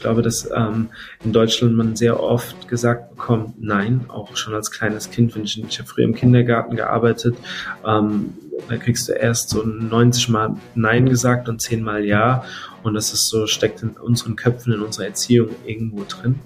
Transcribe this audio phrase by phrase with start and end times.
[0.00, 0.90] Ich glaube, dass ähm,
[1.24, 5.60] in Deutschland man sehr oft gesagt bekommt, nein, auch schon als kleines Kind, wenn ich,
[5.60, 7.36] ich habe früher im Kindergarten gearbeitet,
[7.84, 8.32] ähm,
[8.68, 12.44] da kriegst du erst so 90 Mal Nein gesagt und 10 Mal Ja.
[12.84, 16.36] Und das ist so, steckt in unseren Köpfen, in unserer Erziehung irgendwo drin.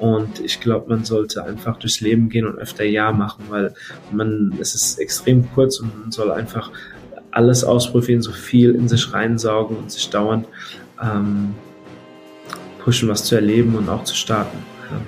[0.00, 3.74] Und ich glaube, man sollte einfach durchs Leben gehen und öfter Ja machen, weil
[4.10, 6.72] man, es ist extrem kurz und man soll einfach
[7.30, 10.48] alles ausprobieren, so viel in sich reinsaugen und sich dauernd
[11.00, 11.54] ähm,
[12.88, 14.56] pushen, was zu erleben und auch zu starten.
[14.90, 14.98] Ja.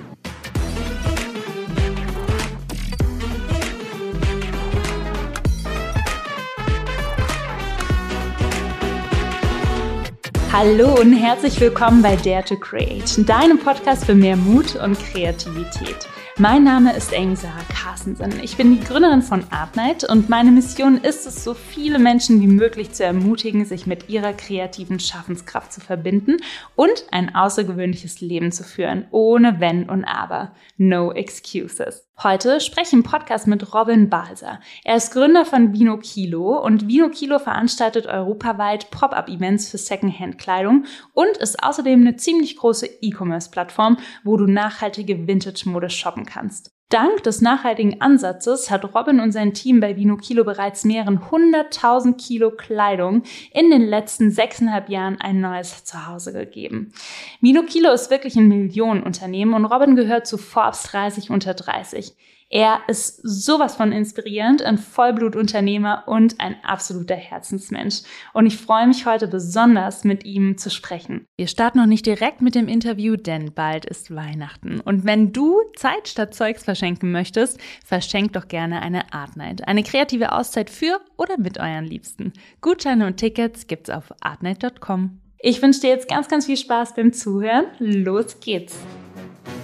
[10.51, 16.07] Hallo und herzlich willkommen bei Dare to Create, deinem Podcast für mehr Mut und Kreativität.
[16.41, 18.39] Mein Name ist Amy Sarah Carstensen.
[18.41, 22.47] Ich bin die Gründerin von Artnight und meine Mission ist es, so viele Menschen wie
[22.47, 26.37] möglich zu ermutigen, sich mit ihrer kreativen Schaffenskraft zu verbinden
[26.75, 30.55] und ein außergewöhnliches Leben zu führen, ohne Wenn und Aber.
[30.77, 32.10] No excuses.
[32.23, 34.59] Heute spreche ich im Podcast mit Robin Balser.
[34.83, 41.37] Er ist Gründer von Vino Kilo und Vino Kilo veranstaltet europaweit Pop-up-Events für Secondhand-Kleidung und
[41.37, 46.71] ist außerdem eine ziemlich große E-Commerce-Plattform, wo du nachhaltige Vintage-Mode shoppen kannst.
[46.91, 52.19] Dank des nachhaltigen Ansatzes hat Robin und sein Team bei Vino Kilo bereits mehreren hunderttausend
[52.19, 56.91] Kilo Kleidung in den letzten sechseinhalb Jahren ein neues Zuhause gegeben.
[57.39, 62.13] Vino Kilo ist wirklich ein Millionenunternehmen und Robin gehört zu Forbes 30 unter 30.
[62.53, 68.01] Er ist sowas von inspirierend, ein Vollblutunternehmer und ein absoluter Herzensmensch.
[68.33, 71.25] Und ich freue mich heute besonders, mit ihm zu sprechen.
[71.37, 74.81] Wir starten noch nicht direkt mit dem Interview, denn bald ist Weihnachten.
[74.81, 79.65] Und wenn du Zeit statt Zeugs verschenken möchtest, verschenk doch gerne eine Art Night.
[79.65, 82.33] Eine kreative Auszeit für oder mit euren Liebsten.
[82.59, 85.21] Gutscheine und Tickets gibt's auf artnight.com.
[85.39, 87.67] Ich wünsche dir jetzt ganz, ganz viel Spaß beim Zuhören.
[87.79, 88.77] Los geht's!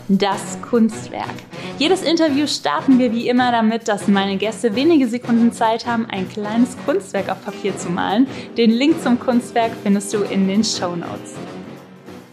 [0.10, 1.36] Das Kunstwerk.
[1.78, 6.30] Jedes Interview starten wir wie immer damit, dass meine Gäste wenige Sekunden Zeit haben, ein
[6.30, 8.28] kleines Kunstwerk auf Papier zu malen.
[8.58, 11.36] Den Link zum Kunstwerk findest du in den Show Notes.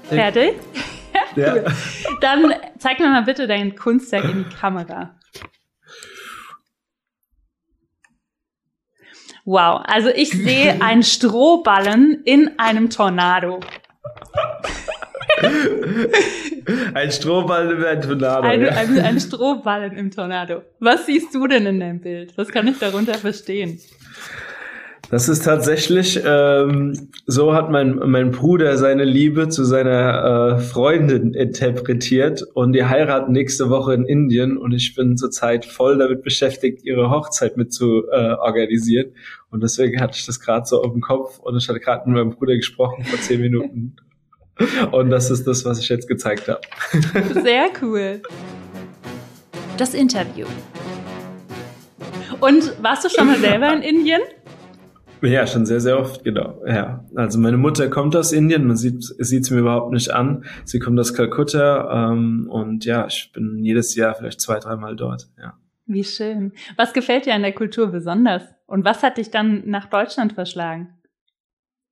[0.05, 0.55] Fertig?
[1.37, 1.55] Ja.
[1.55, 1.65] cool.
[2.21, 5.17] Dann zeig mir mal bitte dein Kunstwerk in die Kamera.
[9.45, 13.61] Wow, also ich sehe einen Strohballen in einem Tornado.
[16.95, 18.47] ein Strohballen im Tornado.
[18.47, 20.63] Ein, ein, ein Strohballen im Tornado.
[20.81, 22.37] Was siehst du denn in deinem Bild?
[22.37, 23.79] Was kann ich darunter verstehen?
[25.11, 31.35] Das ist tatsächlich, ähm, so hat mein, mein Bruder seine Liebe zu seiner äh, Freundin
[31.35, 36.85] interpretiert und die heiraten nächste Woche in Indien und ich bin zurzeit voll damit beschäftigt,
[36.85, 39.13] ihre Hochzeit mit zu äh, organisieren
[39.51, 42.19] und deswegen hatte ich das gerade so auf dem Kopf und ich hatte gerade mit
[42.19, 43.97] meinem Bruder gesprochen vor zehn Minuten
[44.93, 46.61] und das ist das, was ich jetzt gezeigt habe.
[47.43, 48.23] Sehr cool.
[49.77, 50.47] Das Interview.
[52.41, 54.21] Und warst du schon mal selber in Indien?
[55.23, 56.61] Ja, schon sehr, sehr oft, genau.
[56.67, 60.45] Ja, also meine Mutter kommt aus Indien, man sieht sieht's mir überhaupt nicht an.
[60.65, 65.29] Sie kommt aus Kalkutta ähm, und ja, ich bin jedes Jahr vielleicht zwei, dreimal dort.
[65.39, 65.55] Ja.
[65.87, 66.53] Wie schön.
[66.77, 68.43] Was gefällt dir an der Kultur besonders?
[68.67, 70.89] Und was hat dich dann nach Deutschland verschlagen?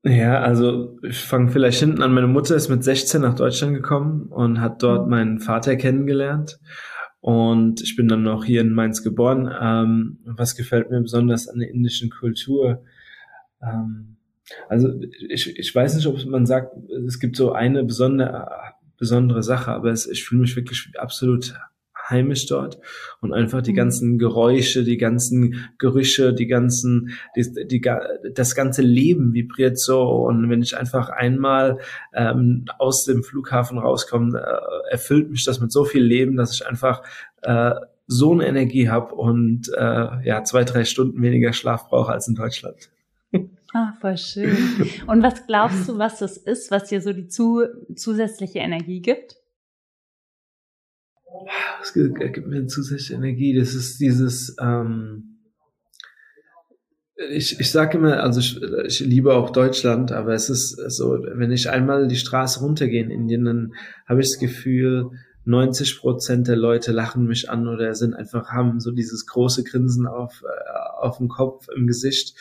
[0.04, 2.12] Ja, also ich fange vielleicht hinten an.
[2.12, 5.10] Meine Mutter ist mit 16 nach Deutschland gekommen und hat dort mhm.
[5.10, 6.58] meinen Vater kennengelernt.
[7.20, 9.48] Und ich bin dann noch hier in Mainz geboren.
[9.60, 12.82] Ähm, was gefällt mir besonders an der indischen Kultur?
[13.62, 14.16] Ähm,
[14.68, 14.92] also
[15.28, 16.76] ich, ich weiß nicht, ob man sagt,
[17.06, 18.48] es gibt so eine besondere,
[18.98, 21.54] besondere Sache, aber es, ich fühle mich wirklich absolut
[22.12, 22.78] heimisch dort
[23.20, 23.76] und einfach die mhm.
[23.76, 27.84] ganzen Geräusche, die ganzen Gerüche, die ganzen, die, die,
[28.32, 31.78] das ganze Leben vibriert so und wenn ich einfach einmal
[32.14, 36.66] ähm, aus dem Flughafen rauskomme, äh, erfüllt mich das mit so viel Leben, dass ich
[36.66, 37.02] einfach
[37.42, 37.72] äh,
[38.06, 42.36] so eine Energie habe und äh, ja zwei drei Stunden weniger Schlaf brauche als in
[42.36, 42.90] Deutschland.
[43.74, 44.54] Ah, voll schön.
[45.06, 47.62] Und was glaubst du, was das ist, was dir so die zu,
[47.94, 49.36] zusätzliche Energie gibt?
[51.82, 53.58] Es gibt mir zusätzliche Energie.
[53.58, 55.38] Das ist dieses, ähm,
[57.30, 61.52] ich, ich sage immer, also ich, ich liebe auch Deutschland, aber es ist so, wenn
[61.52, 63.74] ich einmal die Straße runtergehe in Indien, dann
[64.06, 65.10] habe ich das Gefühl,
[65.44, 70.06] 90 Prozent der Leute lachen mich an oder sind einfach, haben so dieses große Grinsen
[70.06, 72.36] auf, äh, auf dem Kopf, im Gesicht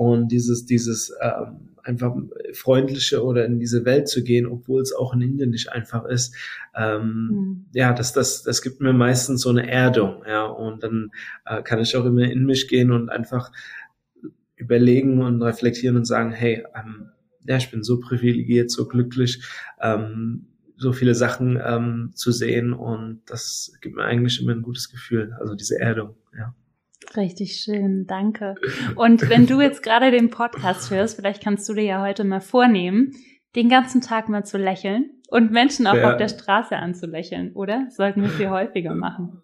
[0.00, 2.16] und dieses, dieses ähm, einfach
[2.54, 6.34] freundliche oder in diese Welt zu gehen, obwohl es auch in Indien nicht einfach ist.
[6.74, 7.66] Ähm, mhm.
[7.74, 11.10] Ja, das, das, das gibt mir meistens so eine Erdung, ja, und dann
[11.44, 13.52] äh, kann ich auch immer in mich gehen und einfach
[14.56, 17.10] überlegen und reflektieren und sagen, hey, ähm,
[17.46, 19.44] ja, ich bin so privilegiert, so glücklich.
[19.82, 20.46] Ähm,
[20.78, 25.36] so viele Sachen ähm, zu sehen und das gibt mir eigentlich immer ein gutes Gefühl,
[25.38, 26.54] also diese Erdung, ja.
[27.16, 28.54] Richtig schön, danke.
[28.94, 32.40] Und wenn du jetzt gerade den Podcast hörst, vielleicht kannst du dir ja heute mal
[32.40, 33.12] vornehmen,
[33.56, 36.12] den ganzen Tag mal zu lächeln und Menschen auch ja.
[36.12, 37.86] auf der Straße anzulächeln, oder?
[37.90, 39.42] Sollten wir viel häufiger machen.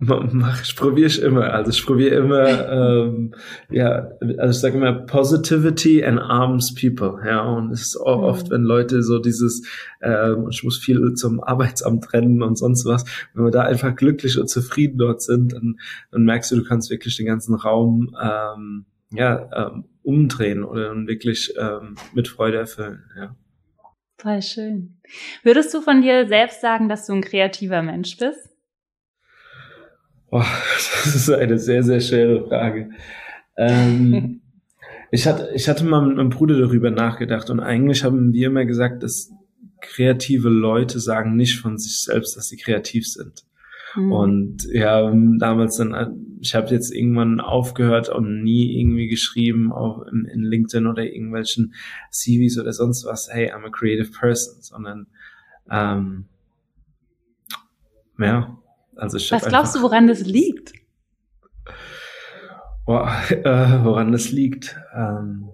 [0.00, 1.52] Mach, ich probiere ich immer.
[1.52, 3.34] Also ich probiere immer, ähm,
[3.70, 7.20] ja, also ich sage immer Positivity and arms people.
[7.24, 8.24] Ja, und es ist auch mhm.
[8.24, 9.66] oft, wenn Leute so dieses,
[10.02, 13.04] ähm, ich muss viel zum Arbeitsamt rennen und sonst was,
[13.34, 15.78] wenn wir da einfach glücklich und zufrieden dort sind, dann,
[16.10, 21.54] dann merkst du, du kannst wirklich den ganzen Raum ähm, ja, ähm, umdrehen oder wirklich
[21.56, 23.04] ähm, mit Freude erfüllen.
[23.16, 23.36] Ja.
[24.18, 24.96] Voll schön.
[25.42, 28.53] Würdest du von dir selbst sagen, dass du ein kreativer Mensch bist?
[30.30, 30.42] Oh,
[31.04, 32.90] das ist eine sehr, sehr schwere Frage.
[33.56, 34.40] Ähm,
[35.10, 38.64] ich, hatte, ich hatte mal mit meinem Bruder darüber nachgedacht und eigentlich haben wir immer
[38.64, 39.30] gesagt, dass
[39.80, 43.44] kreative Leute sagen nicht von sich selbst, dass sie kreativ sind.
[43.96, 44.12] Mhm.
[44.12, 50.24] Und ja, damals dann, ich habe jetzt irgendwann aufgehört und nie irgendwie geschrieben, auch in,
[50.24, 51.74] in LinkedIn oder irgendwelchen
[52.10, 55.06] CVs oder sonst was, hey, I'm a creative person, sondern
[55.70, 56.26] ähm,
[58.18, 58.58] ja,
[58.96, 60.72] also ich Was glaubst du, woran das liegt?
[62.86, 64.76] Boah, äh, woran das liegt?
[64.94, 65.50] Ähm,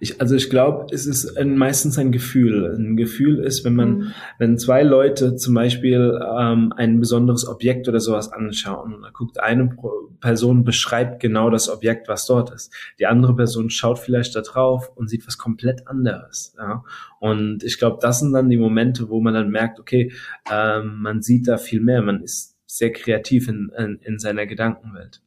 [0.00, 2.74] ich, also ich glaube, es ist ein, meistens ein Gefühl.
[2.74, 4.12] Ein Gefühl ist, wenn man, mhm.
[4.38, 9.38] wenn zwei Leute zum Beispiel ähm, ein besonderes Objekt oder sowas anschauen, und da guckt
[9.38, 9.76] eine
[10.20, 12.72] Person beschreibt genau das Objekt, was dort ist.
[12.98, 16.54] Die andere Person schaut vielleicht da drauf und sieht was komplett anderes.
[16.58, 16.82] Ja?
[17.18, 20.12] Und ich glaube, das sind dann die Momente, wo man dann merkt, okay,
[20.50, 25.20] ähm, man sieht da viel mehr, man ist sehr kreativ in, in, in seiner Gedankenwelt.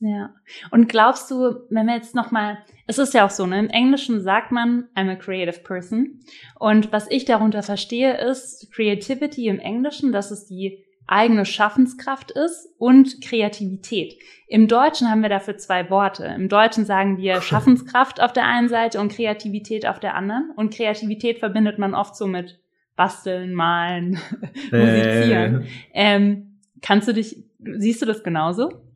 [0.00, 0.34] Ja.
[0.70, 4.22] Und glaubst du, wenn wir jetzt nochmal, es ist ja auch so, ne, im Englischen
[4.22, 6.20] sagt man, I'm a creative person.
[6.58, 12.68] Und was ich darunter verstehe, ist Creativity im Englischen, dass es die eigene Schaffenskraft ist
[12.78, 14.14] und Kreativität.
[14.46, 16.24] Im Deutschen haben wir dafür zwei Worte.
[16.24, 20.50] Im Deutschen sagen wir Schaffenskraft auf der einen Seite und Kreativität auf der anderen.
[20.56, 22.60] Und Kreativität verbindet man oft so mit
[22.96, 24.18] Basteln, Malen,
[24.70, 25.62] Musizieren.
[25.62, 25.66] Äh.
[25.92, 28.89] Ähm, kannst du dich, siehst du das genauso?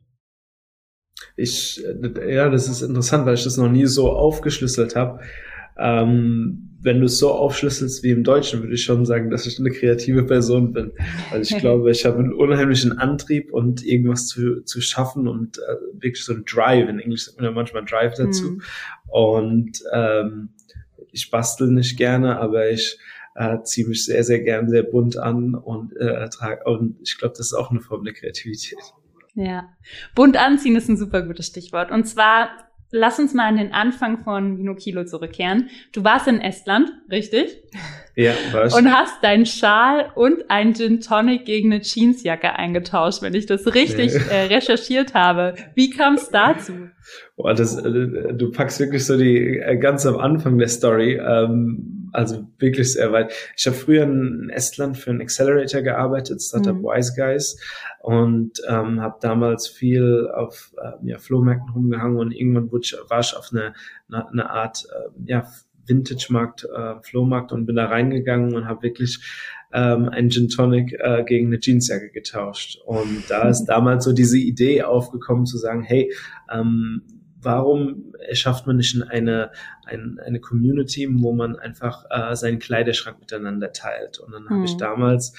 [1.35, 1.83] Ich,
[2.27, 5.19] ja, das ist interessant, weil ich das noch nie so aufgeschlüsselt habe.
[5.77, 9.59] Ähm, wenn du es so aufschlüsselst wie im Deutschen, würde ich schon sagen, dass ich
[9.59, 10.91] eine kreative Person bin.
[11.31, 16.01] Weil ich glaube, ich habe einen unheimlichen Antrieb und irgendwas zu, zu schaffen und äh,
[16.01, 16.87] wirklich so ein Drive.
[16.87, 18.51] In Englisch sagt man ja manchmal Drive dazu.
[18.51, 18.61] Mhm.
[19.07, 20.49] Und ähm,
[21.11, 22.99] ich bastel nicht gerne, aber ich
[23.33, 26.63] äh, ziehe mich sehr, sehr gern sehr bunt an und äh, trage.
[26.65, 28.77] Und ich glaube, das ist auch eine Form der Kreativität.
[29.35, 29.69] Ja.
[30.15, 31.91] Bunt anziehen ist ein super gutes Stichwort.
[31.91, 32.49] Und zwar,
[32.91, 35.69] lass uns mal an den Anfang von Vino Kilo zurückkehren.
[35.91, 37.61] Du warst in Estland, richtig?
[38.15, 38.73] Ja, was?
[38.73, 43.73] Und hast deinen Schal und ein Gin Tonic gegen eine Jeansjacke eingetauscht, wenn ich das
[43.75, 44.21] richtig ja.
[44.31, 45.55] äh, recherchiert habe.
[45.75, 46.89] Wie kam es dazu?
[47.35, 51.15] Boah, das, äh, du packst wirklich so die äh, ganz am Anfang der Story.
[51.15, 53.33] Ähm, also wirklich sehr weit.
[53.57, 56.83] Ich habe früher in Estland für einen Accelerator gearbeitet, Startup mhm.
[56.83, 57.59] Wise Guys,
[58.01, 63.19] und ähm, habe damals viel auf äh, ja, Flohmärkten rumgehangen und irgendwann wurde ich, war
[63.19, 63.73] ich auf eine,
[64.09, 65.47] eine, eine Art äh, ja,
[65.87, 69.19] Vintage-Markt, äh, Flohmarkt und bin da reingegangen und habe wirklich
[69.73, 72.79] ähm, ein Gin Tonic äh, gegen eine Jeansjacke getauscht.
[72.85, 76.13] Und da ist damals so diese Idee aufgekommen zu sagen, hey,
[76.51, 77.01] ähm,
[77.45, 79.51] warum schafft man nicht eine,
[79.85, 84.19] eine, eine Community, wo man einfach äh, seinen Kleiderschrank miteinander teilt?
[84.19, 84.49] Und dann mhm.
[84.49, 85.33] habe ich damals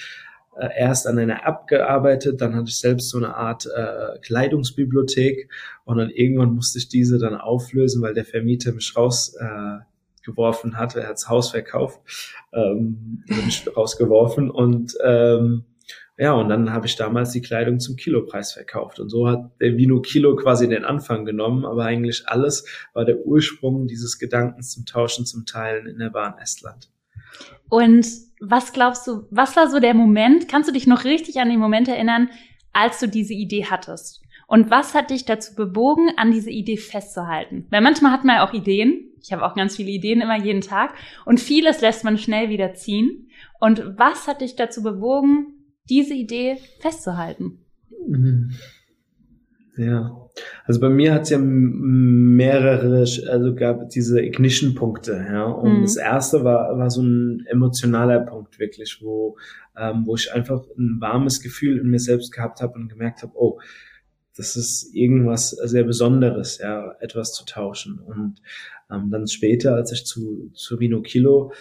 [0.58, 5.50] äh, erst an einer App gearbeitet, dann hatte ich selbst so eine Art äh, Kleidungsbibliothek
[5.84, 9.78] und dann irgendwann musste ich diese dann auflösen, weil der Vermieter mich raus äh,
[10.24, 12.00] geworfen hatte, er hat das Haus verkauft,
[12.52, 15.64] ähm, mich rausgeworfen und ähm,
[16.18, 19.00] ja, und dann habe ich damals die Kleidung zum Kilopreis verkauft.
[19.00, 23.26] Und so hat der Vino Kilo quasi den Anfang genommen, aber eigentlich alles war der
[23.26, 26.90] Ursprung dieses Gedankens zum Tauschen, zum Teilen in der Bahn Estland.
[27.68, 28.06] Und
[28.40, 30.48] was glaubst du, was war so der Moment?
[30.48, 32.30] Kannst du dich noch richtig an den Moment erinnern,
[32.72, 34.22] als du diese Idee hattest?
[34.46, 37.66] Und was hat dich dazu bewogen, an diese Idee festzuhalten?
[37.70, 39.10] Weil manchmal hat man ja auch Ideen.
[39.20, 40.94] Ich habe auch ganz viele Ideen immer jeden Tag.
[41.24, 43.28] Und vieles lässt man schnell wieder ziehen.
[43.60, 45.55] Und was hat dich dazu bewogen,
[45.88, 47.58] diese Idee festzuhalten?
[48.06, 48.52] Mhm.
[49.76, 50.30] Ja,
[50.64, 53.00] also bei mir hat es ja mehrere,
[53.30, 55.44] also gab diese Ignition-Punkte, ja.
[55.44, 55.82] Und mhm.
[55.82, 59.36] das erste war, war so ein emotionaler Punkt wirklich, wo,
[59.76, 63.32] ähm, wo ich einfach ein warmes Gefühl in mir selbst gehabt habe und gemerkt habe,
[63.34, 63.60] oh,
[64.34, 67.98] das ist irgendwas sehr Besonderes, ja, etwas zu tauschen.
[67.98, 68.40] Und
[68.90, 71.52] ähm, dann später, als ich zu, zu Rino Kilo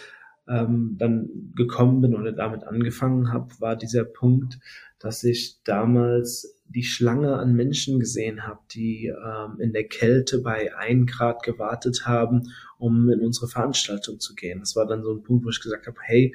[0.48, 4.58] ähm, dann gekommen bin oder damit angefangen habe, war dieser Punkt,
[4.98, 10.74] dass ich damals die Schlange an Menschen gesehen habe, die ähm, in der Kälte bei
[10.76, 14.60] ein Grad gewartet haben, um in unsere Veranstaltung zu gehen.
[14.60, 16.34] Das war dann so ein Punkt, wo ich gesagt habe, hey,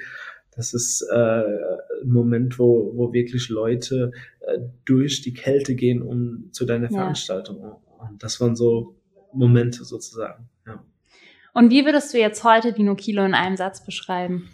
[0.55, 6.49] das ist äh, ein Moment, wo, wo wirklich Leute äh, durch die Kälte gehen, um
[6.51, 6.97] zu deiner ja.
[6.97, 7.57] Veranstaltung.
[7.97, 8.95] Und das waren so
[9.33, 10.49] Momente sozusagen.
[11.53, 14.50] Und wie würdest du jetzt heute Dino Kilo in einem Satz beschreiben?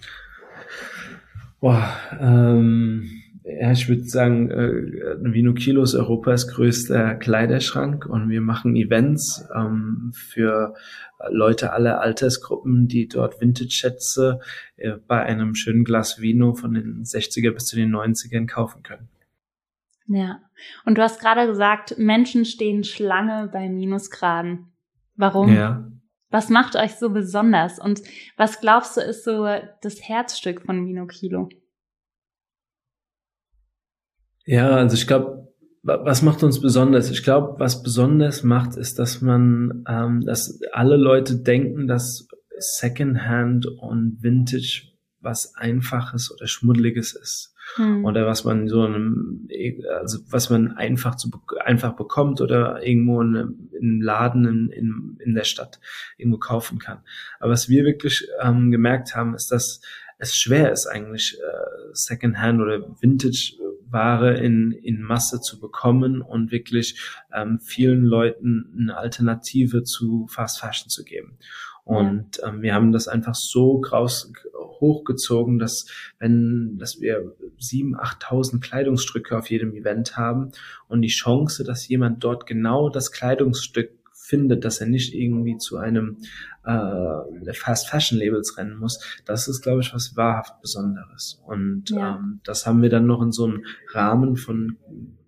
[1.60, 8.42] Boah, ähm, ja, ich würde sagen, äh, Vino Kilo ist Europas größter Kleiderschrank und wir
[8.42, 10.76] machen Events ähm, für
[11.30, 14.40] Leute aller Altersgruppen, die dort Vintage-Schätze
[14.76, 19.08] äh, bei einem schönen Glas Vino von den 60er bis zu den 90ern kaufen können.
[20.08, 20.40] Ja,
[20.86, 24.68] und du hast gerade gesagt, Menschen stehen Schlange bei Minusgraden.
[25.16, 25.54] Warum?
[25.54, 25.90] Ja.
[26.30, 28.02] Was macht euch so besonders und
[28.36, 29.46] was glaubst du ist so
[29.82, 31.50] das Herzstück von Vino Kilo?
[34.46, 35.54] Ja, also ich glaube,
[35.84, 37.10] was macht uns besonders?
[37.12, 42.28] Ich glaube, was besonders macht, ist, dass man, ähm, dass alle Leute denken, dass
[42.60, 44.97] Secondhand und Vintage
[45.28, 47.54] was Einfaches oder Schmuddeliges ist.
[47.76, 48.06] Hm.
[48.06, 49.50] Oder was man so einem,
[50.00, 51.30] also was man einfach zu
[51.60, 55.80] einfach bekommt oder irgendwo in, einem Laden in, in, in der Stadt
[56.18, 57.00] irgendwo kaufen kann.
[57.40, 59.82] Aber was wir wirklich ähm, gemerkt haben, ist, dass
[60.18, 63.54] es schwer ist eigentlich äh, Secondhand oder Vintage
[63.90, 67.00] Ware in, in Masse zu bekommen und wirklich
[67.34, 71.38] ähm, vielen Leuten eine Alternative zu Fast Fashion zu geben.
[71.88, 74.32] Und ähm, wir haben das einfach so graus
[74.80, 75.86] hochgezogen, dass
[76.20, 80.52] wenn, dass wir sieben, achttausend Kleidungsstücke auf jedem Event haben
[80.88, 85.78] und die Chance, dass jemand dort genau das Kleidungsstück findet, dass er nicht irgendwie zu
[85.78, 86.18] einem
[86.68, 91.42] äh, Fast Fashion Labels rennen muss, das ist, glaube ich, was wahrhaft Besonderes.
[91.46, 92.16] Und ja.
[92.16, 94.78] ähm, das haben wir dann noch in so einem Rahmen von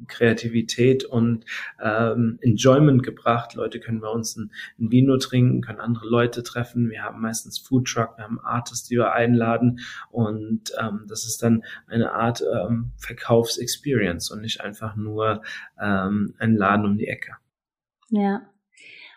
[0.08, 1.46] Kreativität und
[1.81, 3.55] ähm, Enjoyment gebracht.
[3.55, 6.89] Leute können bei uns ein, ein Vino trinken, können andere Leute treffen.
[6.89, 9.79] Wir haben meistens Food Truck, wir haben Artists, die wir einladen
[10.10, 15.41] und ähm, das ist dann eine Art ähm, Verkaufsexperience und nicht einfach nur
[15.79, 17.36] ähm, ein Laden um die Ecke.
[18.10, 18.41] Ja,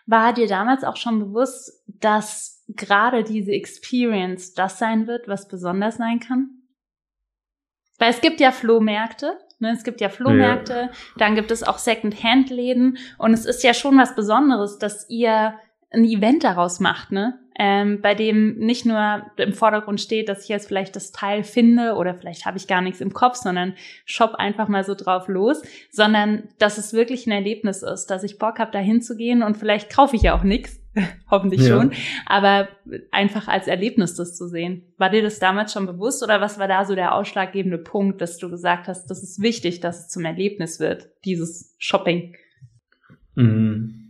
[0.05, 5.97] war dir damals auch schon bewusst, dass gerade diese Experience das sein wird, was besonders
[5.97, 6.49] sein kann?
[7.99, 9.71] Weil es gibt ja Flohmärkte, ne?
[9.71, 10.91] es gibt ja Flohmärkte, ja.
[11.17, 15.53] dann gibt es auch Second-Hand-Läden und es ist ja schon was Besonderes, dass ihr
[15.91, 17.39] ein Event daraus macht, ne?
[17.57, 21.93] Ähm, bei dem nicht nur im Vordergrund steht, dass ich jetzt vielleicht das Teil finde
[21.95, 25.61] oder vielleicht habe ich gar nichts im Kopf, sondern shop einfach mal so drauf los,
[25.91, 29.93] sondern dass es wirklich ein Erlebnis ist, dass ich Bock habe, da hinzugehen und vielleicht
[29.93, 30.79] kaufe ich ja auch nichts,
[31.29, 31.67] hoffentlich ja.
[31.67, 31.93] schon,
[32.25, 32.69] aber
[33.11, 34.93] einfach als Erlebnis das zu sehen.
[34.97, 38.37] War dir das damals schon bewusst oder was war da so der ausschlaggebende Punkt, dass
[38.37, 42.35] du gesagt hast, das ist wichtig, dass es zum Erlebnis wird, dieses Shopping?
[43.35, 44.02] Mhm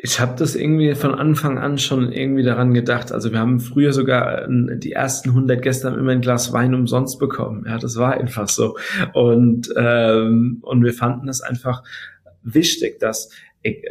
[0.00, 3.10] ich habe das irgendwie von Anfang an schon irgendwie daran gedacht.
[3.10, 6.74] Also wir haben früher sogar äh, die ersten 100 Gäste haben immer ein Glas Wein
[6.74, 7.64] umsonst bekommen.
[7.66, 8.76] Ja, das war einfach so.
[9.12, 11.82] Und ähm, und wir fanden es einfach
[12.42, 13.30] wichtig, dass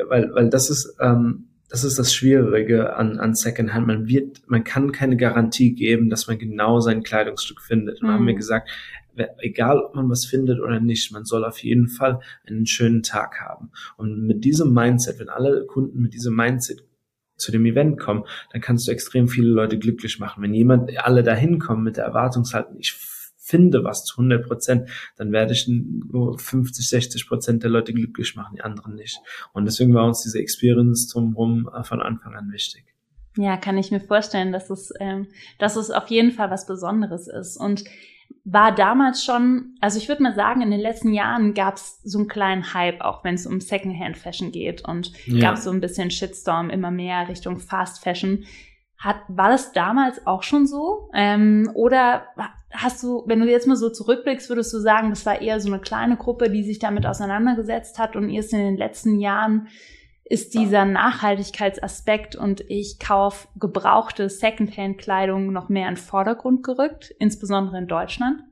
[0.07, 3.87] weil weil das ist ähm, das ist das Schwierige an, an Secondhand.
[3.87, 8.01] Man wird, man kann keine Garantie geben, dass man genau sein Kleidungsstück findet.
[8.01, 8.13] Und mhm.
[8.13, 8.69] haben wir gesagt,
[9.39, 13.39] egal ob man was findet oder nicht, man soll auf jeden Fall einen schönen Tag
[13.39, 13.71] haben.
[13.97, 16.83] Und mit diesem Mindset, wenn alle Kunden mit diesem Mindset
[17.35, 20.43] zu dem Event kommen, dann kannst du extrem viele Leute glücklich machen.
[20.43, 22.93] Wenn jemand, alle dahin kommen mit der Erwartungshaltung, ich
[23.47, 28.35] finde was zu 100 Prozent, dann werde ich nur 50, 60 Prozent der Leute glücklich
[28.35, 29.19] machen, die anderen nicht.
[29.53, 32.83] Und deswegen war uns diese Experience drumherum äh, von Anfang an wichtig.
[33.37, 35.27] Ja, kann ich mir vorstellen, dass es, ähm,
[35.59, 37.55] dass es auf jeden Fall was Besonderes ist.
[37.55, 37.83] Und
[38.49, 42.17] war damals schon, also ich würde mal sagen, in den letzten Jahren gab es so
[42.17, 45.41] einen kleinen Hype, auch wenn es um Secondhand Fashion geht und ja.
[45.41, 48.45] gab so ein bisschen Shitstorm immer mehr Richtung Fast Fashion.
[48.97, 51.09] Hat, war das damals auch schon so?
[51.13, 52.27] Ähm, oder
[52.71, 55.67] hast du, wenn du jetzt mal so zurückblickst, würdest du sagen, das war eher so
[55.67, 59.67] eine kleine Gruppe, die sich damit auseinandergesetzt hat und erst in den letzten Jahren
[60.29, 67.77] ist dieser Nachhaltigkeitsaspekt und ich kaufe gebrauchte Secondhand-Kleidung noch mehr in den Vordergrund gerückt, insbesondere
[67.77, 68.43] in Deutschland?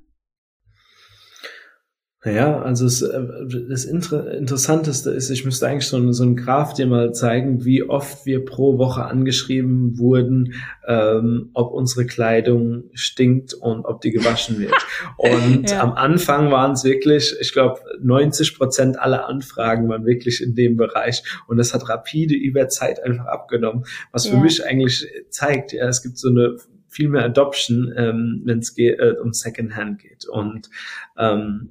[2.25, 3.21] Naja, also es, äh,
[3.69, 7.83] das Inter Interessanteste ist, ich müsste eigentlich so, so einen Graph dir mal zeigen, wie
[7.83, 10.55] oft wir pro Woche angeschrieben wurden,
[10.87, 14.73] ähm, ob unsere Kleidung stinkt und ob die gewaschen wird.
[15.17, 15.81] Und ja.
[15.81, 20.77] am Anfang waren es wirklich, ich glaube, 90 Prozent aller Anfragen waren wirklich in dem
[20.77, 21.21] Bereich.
[21.47, 24.31] Und das hat rapide über Zeit einfach abgenommen, was ja.
[24.31, 26.57] für mich eigentlich zeigt, ja, es gibt so eine
[26.89, 30.25] viel mehr Adoption, ähm, wenn es äh, um Secondhand geht.
[30.27, 30.69] Und
[31.17, 31.69] ähm,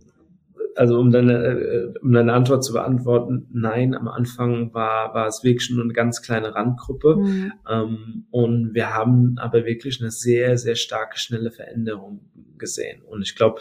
[0.77, 5.45] also um deine, äh, um deine Antwort zu beantworten, nein, am Anfang war, war es
[5.45, 7.17] wirklich nur eine ganz kleine Randgruppe.
[7.17, 7.53] Mhm.
[7.71, 12.21] Ähm, und wir haben aber wirklich eine sehr, sehr starke, schnelle Veränderung
[12.59, 13.03] gesehen.
[13.03, 13.61] Und ich glaube,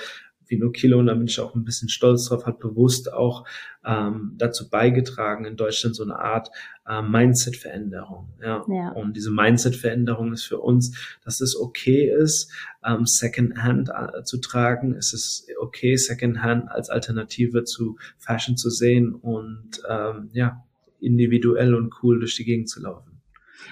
[0.71, 3.45] Kilo, und da bin ich auch ein bisschen stolz drauf, hat bewusst auch
[3.85, 6.49] ähm, dazu beigetragen, in Deutschland so eine Art
[6.87, 8.33] äh, Mindset-Veränderung.
[8.41, 8.65] Ja.
[8.67, 8.89] ja.
[8.91, 12.51] Und diese Mindset-Veränderung ist für uns, dass es okay ist,
[12.85, 14.95] ähm, Secondhand äh, zu tragen.
[14.95, 20.63] Es ist okay, Secondhand als Alternative zu Fashion zu sehen und ähm, ja,
[20.99, 23.12] individuell und cool durch die Gegend zu laufen.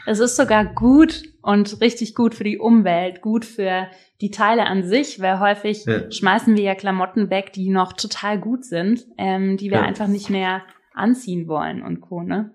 [0.05, 3.87] Es ist sogar gut und richtig gut für die Umwelt, gut für
[4.21, 6.11] die Teile an sich, weil häufig ja.
[6.11, 9.83] schmeißen wir ja Klamotten weg, die noch total gut sind, ähm, die wir ja.
[9.83, 12.21] einfach nicht mehr anziehen wollen und Co.
[12.21, 12.53] Ne?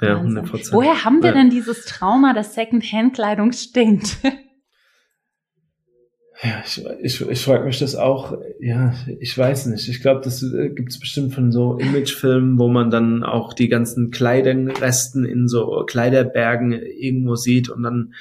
[0.00, 0.72] Ja, 100 Prozent.
[0.72, 4.18] Woher haben wir denn dieses Trauma, dass Second-Hand-Kleidung stinkt?
[6.42, 9.88] Ja, ich, ich, ich frage mich das auch, ja, ich weiß nicht.
[9.88, 13.68] Ich glaube, das äh, gibt es bestimmt von so Imagefilmen, wo man dann auch die
[13.68, 18.12] ganzen Kleiderresten in so Kleiderbergen irgendwo sieht und dann,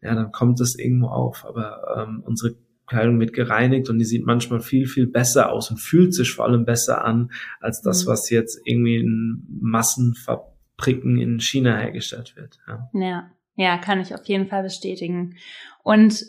[0.00, 1.44] ja, dann kommt das irgendwo auf.
[1.44, 5.78] Aber ähm, unsere Kleidung wird gereinigt und die sieht manchmal viel, viel besser aus und
[5.78, 8.10] fühlt sich vor allem besser an, als das, mhm.
[8.10, 12.58] was jetzt irgendwie in Massenfabriken in China hergestellt wird.
[12.66, 12.90] Ja.
[12.92, 15.36] ja, ja, kann ich auf jeden Fall bestätigen.
[15.84, 16.24] Und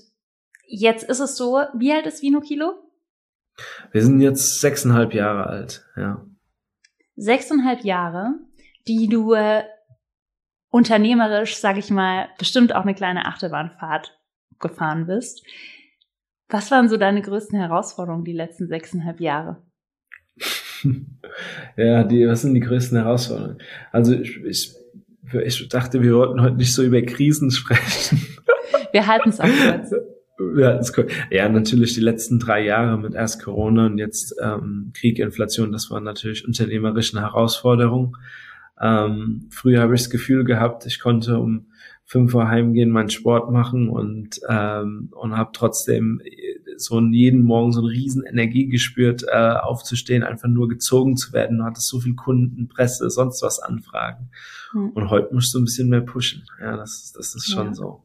[0.76, 2.74] Jetzt ist es so, wie alt ist Vino Kilo?
[3.92, 6.26] Wir sind jetzt sechseinhalb Jahre alt, ja.
[7.16, 8.40] Sechseinhalb Jahre,
[8.88, 9.66] die du äh,
[10.72, 14.20] unternehmerisch, sag ich mal, bestimmt auch eine kleine Achterbahnfahrt
[14.60, 15.46] gefahren bist.
[16.50, 19.62] Was waren so deine größten Herausforderungen die letzten sechseinhalb Jahre?
[21.78, 23.62] ja, die, was sind die größten Herausforderungen?
[23.92, 24.74] Also ich, ich,
[25.32, 28.26] ich dachte, wir wollten heute nicht so über Krisen sprechen.
[28.92, 29.94] Wir halten es auch kurz.
[30.56, 30.80] Ja,
[31.32, 35.90] ja, natürlich die letzten drei Jahre mit erst Corona und jetzt ähm, Krieg, Inflation, das
[35.90, 38.18] war natürlich unternehmerisch eine Herausforderung.
[38.82, 41.68] Ähm, früher habe ich das Gefühl gehabt, ich konnte um
[42.06, 46.22] fünf Uhr heimgehen, meinen Sport machen und ähm, und habe trotzdem
[46.78, 51.60] so jeden Morgen so eine riesen Energie gespürt, äh, aufzustehen, einfach nur gezogen zu werden.
[51.60, 54.30] Du hattest so viel Kunden, Presse, sonst was Anfragen.
[54.74, 54.90] Mhm.
[54.90, 56.44] Und heute musst du ein bisschen mehr pushen.
[56.60, 57.74] Ja, das, das ist schon ja.
[57.74, 58.04] so.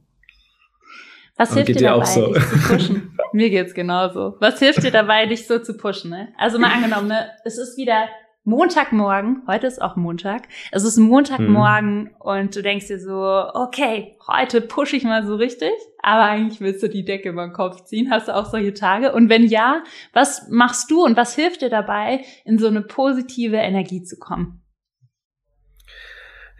[1.38, 2.32] Was hilft dir dabei, so.
[2.32, 3.18] dich zu pushen?
[3.32, 4.36] Mir geht's genauso.
[4.40, 6.10] Was hilft dir dabei, dich so zu pushen?
[6.10, 6.28] Ne?
[6.36, 8.08] Also mal angenommen, ne, es ist wieder
[8.48, 12.10] Montagmorgen, heute ist auch Montag, es ist Montagmorgen mhm.
[12.18, 15.70] und du denkst dir so, okay, heute pushe ich mal so richtig,
[16.02, 18.10] aber eigentlich willst du die Decke über den Kopf ziehen.
[18.10, 19.12] Hast du auch solche Tage?
[19.12, 23.56] Und wenn ja, was machst du und was hilft dir dabei, in so eine positive
[23.56, 24.62] Energie zu kommen?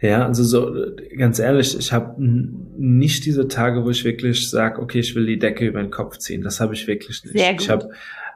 [0.01, 0.73] Ja, also so
[1.17, 5.39] ganz ehrlich, ich habe nicht diese Tage, wo ich wirklich sage, okay, ich will die
[5.39, 6.41] Decke über den Kopf ziehen.
[6.41, 7.37] Das habe ich wirklich nicht.
[7.37, 7.61] Sehr gut.
[7.61, 7.89] Ich habe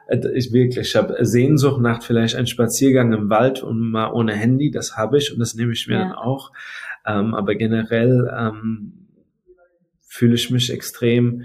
[0.08, 4.34] äh, ich wirklich, ich habe Sehnsucht nach vielleicht einem Spaziergang im Wald und mal ohne
[4.34, 4.70] Handy.
[4.70, 6.00] Das habe ich und das nehme ich mir ja.
[6.00, 6.52] dann auch.
[7.06, 9.08] Ähm, aber generell ähm,
[10.06, 11.44] fühle ich mich extrem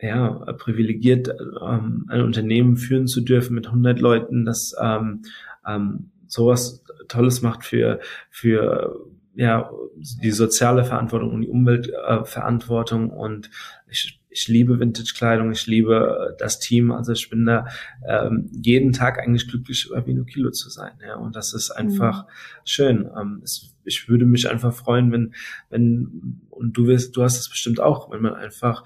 [0.00, 1.28] ja, privilegiert,
[1.60, 5.22] ähm, ein Unternehmen führen zu dürfen mit 100 Leuten, das ähm,
[5.66, 13.10] ähm, sowas Tolles macht für, für ja, die soziale Verantwortung und die Umweltverantwortung.
[13.10, 13.50] Äh, und
[13.88, 16.90] ich, ich liebe Vintage-Kleidung, ich liebe das Team.
[16.90, 17.66] Also ich bin da
[18.04, 20.92] ähm, jeden Tag eigentlich glücklich, über Vino Kilo zu sein.
[21.06, 22.30] Ja, und das ist einfach mhm.
[22.64, 23.10] schön.
[23.16, 25.34] Ähm, es, ich würde mich einfach freuen, wenn,
[25.70, 28.82] wenn, und du wirst, du hast es bestimmt auch, wenn man einfach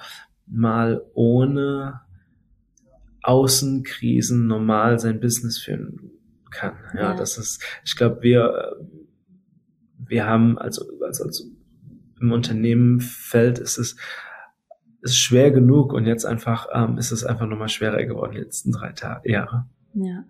[0.46, 2.02] mal ohne
[3.22, 6.12] Außenkrisen normal sein Business führen
[6.52, 6.76] kann.
[6.94, 7.14] Ja, ja.
[7.14, 8.76] das ist, ich glaube, wir,
[9.98, 11.44] wir haben, also, also, also
[12.20, 13.96] im Unternehmenfeld ist es,
[15.02, 18.70] ist schwer genug und jetzt einfach ähm, ist es einfach nochmal schwerer geworden die letzten
[18.70, 19.66] drei Tage, Jahre.
[19.94, 20.24] Ja.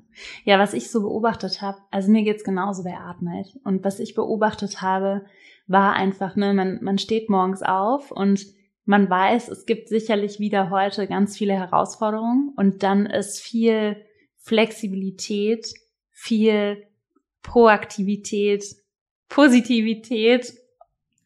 [0.45, 3.59] ja, was ich so beobachtet habe, also mir geht's genauso bei Artnight.
[3.65, 5.25] Und was ich beobachtet habe,
[5.67, 8.45] war einfach, ne, man, man steht morgens auf und
[8.85, 13.97] man weiß, es gibt sicherlich wieder heute ganz viele Herausforderungen und dann ist viel
[14.39, 15.73] Flexibilität
[16.23, 16.87] viel
[17.43, 18.65] Proaktivität,
[19.29, 20.55] Positivität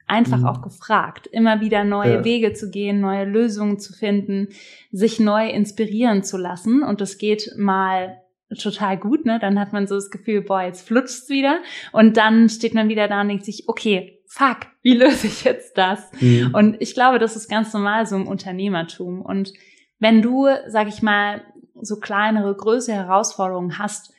[0.07, 0.47] einfach mhm.
[0.47, 2.25] auch gefragt, immer wieder neue ja.
[2.25, 4.49] Wege zu gehen, neue Lösungen zu finden,
[4.93, 6.83] sich neu inspirieren zu lassen.
[6.83, 8.23] Und das geht mal
[8.59, 9.39] total gut, ne?
[9.39, 11.59] Dann hat man so das Gefühl, boah, jetzt flutscht's wieder.
[11.93, 15.77] Und dann steht man wieder da und denkt sich, okay, fuck, wie löse ich jetzt
[15.77, 16.11] das?
[16.21, 16.55] Mhm.
[16.55, 19.21] Und ich glaube, das ist ganz normal so im Unternehmertum.
[19.21, 19.53] Und
[19.99, 21.43] wenn du, sag ich mal,
[21.83, 24.15] so kleinere, größere Herausforderungen hast,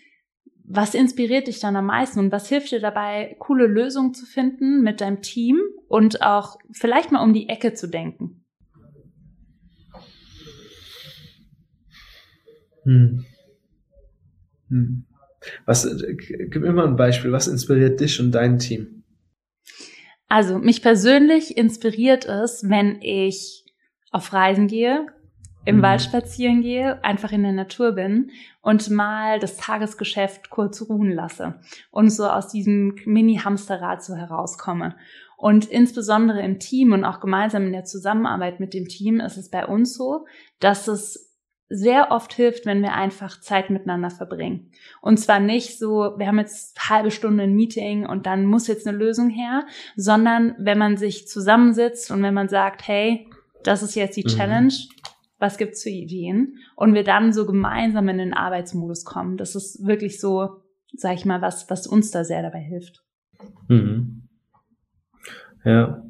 [0.68, 4.82] was inspiriert dich dann am meisten und was hilft dir dabei, coole Lösungen zu finden
[4.84, 8.44] mit deinem Team und auch vielleicht mal um die Ecke zu denken?
[12.84, 13.26] Hm.
[14.70, 15.06] Hm.
[15.66, 17.32] Was, äh, gib mir mal ein Beispiel.
[17.32, 19.04] Was inspiriert dich und dein Team?
[20.28, 23.64] Also, mich persönlich inspiriert es, wenn ich
[24.12, 25.08] auf Reisen gehe
[25.68, 25.82] im mhm.
[25.82, 31.56] Wald spazieren gehe, einfach in der Natur bin und mal das Tagesgeschäft kurz ruhen lasse
[31.92, 34.96] und so aus diesem Mini-Hamsterrad so herauskomme.
[35.36, 39.52] Und insbesondere im Team und auch gemeinsam in der Zusammenarbeit mit dem Team ist es
[39.52, 40.26] bei uns so,
[40.60, 41.36] dass es
[41.68, 44.72] sehr oft hilft, wenn wir einfach Zeit miteinander verbringen.
[45.02, 48.88] Und zwar nicht so, wir haben jetzt halbe Stunde ein Meeting und dann muss jetzt
[48.88, 49.66] eine Lösung her,
[49.98, 53.28] sondern wenn man sich zusammensitzt und wenn man sagt, hey,
[53.64, 54.30] das ist jetzt die mhm.
[55.40, 56.58] Was gibt's für Ideen?
[56.76, 59.38] Und wir dann so gemeinsam in den Arbeitsmodus kommen.
[59.38, 60.62] Das ist wirklich so,
[60.94, 63.04] sag ich mal, was, was uns da sehr dabei hilft.
[63.68, 64.24] Mhm.
[65.64, 66.04] Ja,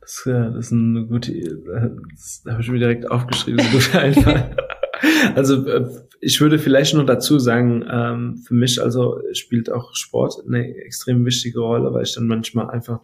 [0.00, 1.32] das, ja, das ist eine gute,
[2.10, 4.50] das habe ich mir direkt aufgeschrieben, so gut einfach.
[5.36, 5.88] Also äh,
[6.20, 11.24] ich würde vielleicht noch dazu sagen, ähm, für mich also spielt auch Sport eine extrem
[11.24, 12.98] wichtige Rolle, weil ich dann manchmal einfach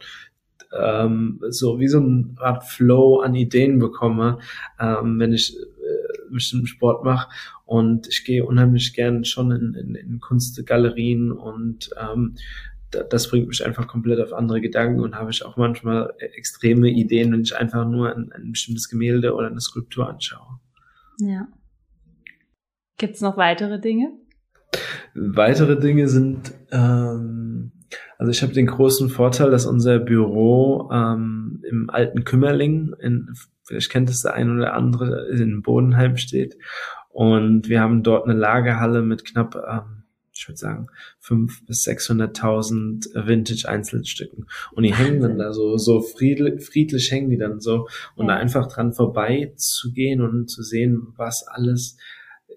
[0.80, 4.38] ähm, so wie so eine Art Flow an Ideen bekomme,
[4.80, 7.28] ähm, wenn ich äh, bestimmten Sport mache.
[7.64, 12.36] Und ich gehe unheimlich gern schon in, in, in Kunstgalerien und ähm,
[13.10, 17.32] das bringt mich einfach komplett auf andere Gedanken und habe ich auch manchmal extreme Ideen,
[17.32, 20.60] wenn ich einfach nur ein, ein bestimmtes Gemälde oder eine Skulptur anschaue.
[21.18, 21.48] Ja.
[22.96, 24.12] Gibt es noch weitere Dinge?
[25.14, 27.72] Weitere Dinge sind, ähm,
[28.18, 33.90] also ich habe den großen Vorteil, dass unser Büro ähm, im alten Kümmerling, in, vielleicht
[33.90, 36.56] kennt es der ein oder andere, in Bodenheim steht.
[37.10, 40.04] Und wir haben dort eine Lagerhalle mit knapp ähm,
[40.36, 40.86] ich würde sagen,
[41.20, 44.46] fünf bis 600.000 Vintage-Einzelstücken.
[44.72, 47.88] Und die hängen dann da so, so friedlich, friedlich hängen die dann so.
[48.16, 51.96] Und da einfach dran vorbei zu gehen und zu sehen, was alles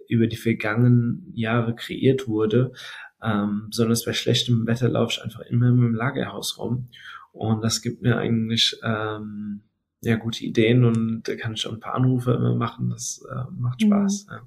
[0.10, 2.72] über die vergangenen Jahre kreiert wurde.
[3.22, 6.88] Ähm, besonders bei schlechtem Wetter laufe ich einfach immer im Lagerhaus rum.
[7.32, 9.62] Und das gibt mir eigentlich ähm,
[10.02, 12.90] ja gute Ideen und da kann ich auch ein paar Anrufe immer machen.
[12.90, 13.88] Das äh, macht mhm.
[13.88, 14.28] Spaß.
[14.28, 14.34] Mhm.
[14.34, 14.42] Ja.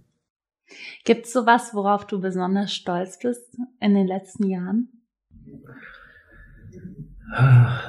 [1.04, 4.88] Gibt es sowas, worauf du besonders stolz bist in den letzten Jahren?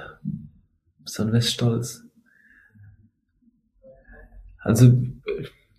[1.03, 2.03] Besonders stolz.
[4.59, 4.93] Also,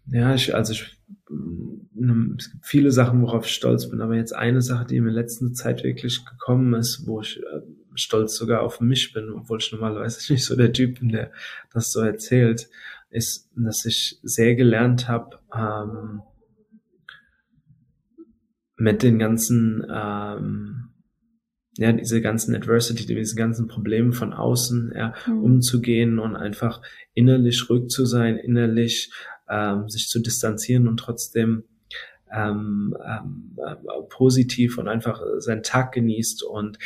[0.07, 0.99] ja, ich, also ich,
[2.37, 5.13] es gibt viele Sachen, worauf ich stolz bin, aber jetzt eine Sache, die in der
[5.13, 7.61] letzten Zeit wirklich gekommen ist, wo ich äh,
[7.95, 11.33] stolz sogar auf mich bin, obwohl ich normalerweise nicht so der Typ bin, der
[11.73, 12.69] das so erzählt,
[13.11, 16.23] ist, dass ich sehr gelernt habe, ähm,
[18.77, 20.89] mit den ganzen, ähm,
[21.77, 25.43] ja, diese ganzen Adversity, diese ganzen Probleme von außen ja, mhm.
[25.43, 26.83] umzugehen und einfach
[27.15, 29.13] innerlich ruhig zu sein, innerlich
[29.53, 31.65] ähm, sich zu distanzieren und trotzdem
[32.33, 33.77] ähm, ähm, äh,
[34.09, 36.79] positiv und einfach seinen Tag genießt und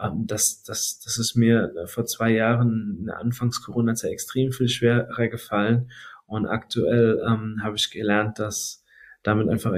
[0.00, 5.28] ähm, das, das, das ist mir vor zwei Jahren in der Anfangs-Corona-Zeit extrem viel schwerer
[5.28, 5.90] gefallen
[6.26, 8.84] und aktuell ähm, habe ich gelernt, dass
[9.24, 9.72] damit einfach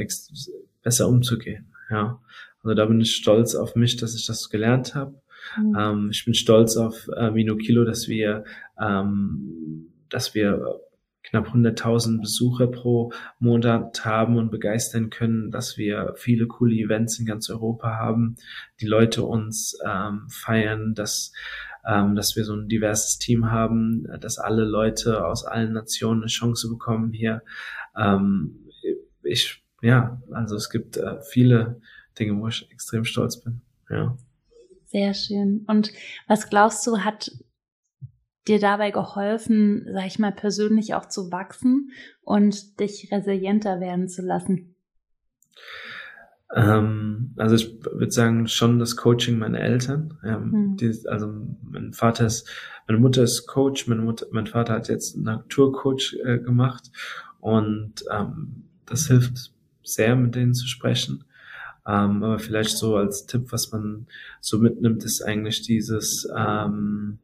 [0.83, 1.73] besser umzugehen.
[1.91, 2.21] Ja,
[2.63, 5.21] also da bin ich stolz auf mich, dass ich das gelernt habe.
[5.59, 5.77] Mhm.
[5.79, 8.45] Ähm, ich bin stolz auf äh, Mino Kilo, dass wir,
[8.81, 10.81] ähm, dass wir
[11.25, 17.27] knapp 100.000 Besucher pro Monat haben und begeistern können, dass wir viele coole Events in
[17.27, 18.37] ganz Europa haben,
[18.81, 21.33] die Leute uns ähm, feiern, dass
[21.87, 26.29] ähm, dass wir so ein diverses Team haben, dass alle Leute aus allen Nationen eine
[26.29, 27.43] Chance bekommen hier.
[27.95, 28.71] Ähm,
[29.23, 31.81] ich ja, also es gibt äh, viele
[32.19, 33.61] Dinge, wo ich extrem stolz bin.
[33.91, 34.17] Ja.
[34.87, 35.65] Sehr schön.
[35.67, 35.93] Und
[36.27, 37.31] was glaubst du, hat
[38.49, 41.91] dir dabei geholfen, sag ich mal, persönlich auch zu wachsen
[42.23, 44.75] und dich resilienter werden zu lassen?
[46.55, 50.19] Ähm, also ich würde sagen, schon das Coaching meiner Eltern.
[50.25, 50.77] Ähm, hm.
[50.77, 52.49] die, also mein Vater ist,
[52.87, 56.91] meine Mutter ist Coach, meine Mutter, mein Vater hat jetzt einen Naturcoach äh, gemacht
[57.41, 59.53] und ähm, das hilft
[59.83, 61.25] sehr, mit denen zu sprechen.
[61.87, 64.07] Ähm, aber vielleicht so als Tipp, was man
[64.41, 67.19] so mitnimmt, ist eigentlich dieses ähm,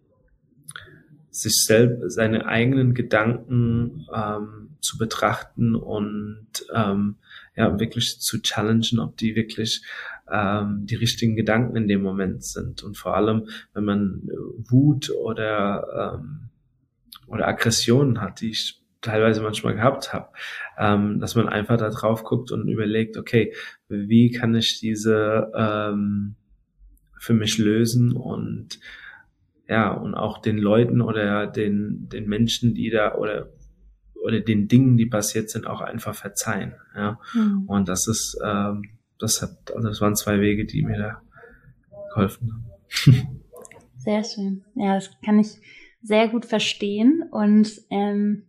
[1.30, 7.16] sich selbst seine eigenen Gedanken ähm, zu betrachten und ähm,
[7.56, 9.82] ja wirklich zu challengen, ob die wirklich
[10.30, 12.82] ähm, die richtigen Gedanken in dem Moment sind.
[12.82, 14.28] Und vor allem, wenn man
[14.68, 16.50] Wut oder ähm,
[17.26, 20.28] oder Aggressionen hat, die ich teilweise manchmal gehabt habe,
[20.78, 23.54] ähm, dass man einfach da drauf guckt und überlegt, okay,
[23.88, 26.34] wie kann ich diese ähm,
[27.18, 28.80] für mich lösen und
[29.70, 33.52] ja, und auch den Leuten oder den, den Menschen, die da oder
[34.20, 36.74] oder den Dingen, die passiert sind, auch einfach verzeihen.
[36.94, 37.18] Ja.
[37.32, 37.64] Mhm.
[37.68, 38.82] Und das ist, ähm,
[39.18, 41.22] das hat, also das waren zwei Wege, die mir da
[42.12, 43.40] geholfen haben.
[43.96, 44.64] Sehr schön.
[44.74, 45.58] Ja, das kann ich
[46.02, 48.48] sehr gut verstehen und ähm,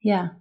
[0.00, 0.40] ja,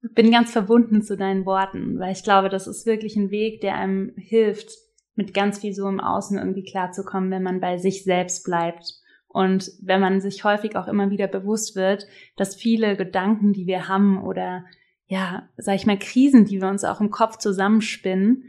[0.00, 3.76] bin ganz verbunden zu deinen Worten, weil ich glaube, das ist wirklich ein Weg, der
[3.76, 4.72] einem hilft,
[5.14, 8.94] mit ganz viel so im Außen irgendwie klarzukommen, wenn man bei sich selbst bleibt.
[9.28, 13.88] Und wenn man sich häufig auch immer wieder bewusst wird, dass viele Gedanken, die wir
[13.88, 14.64] haben oder
[15.06, 18.44] ja, sag ich mal, Krisen, die wir uns auch im Kopf zusammenspinnen,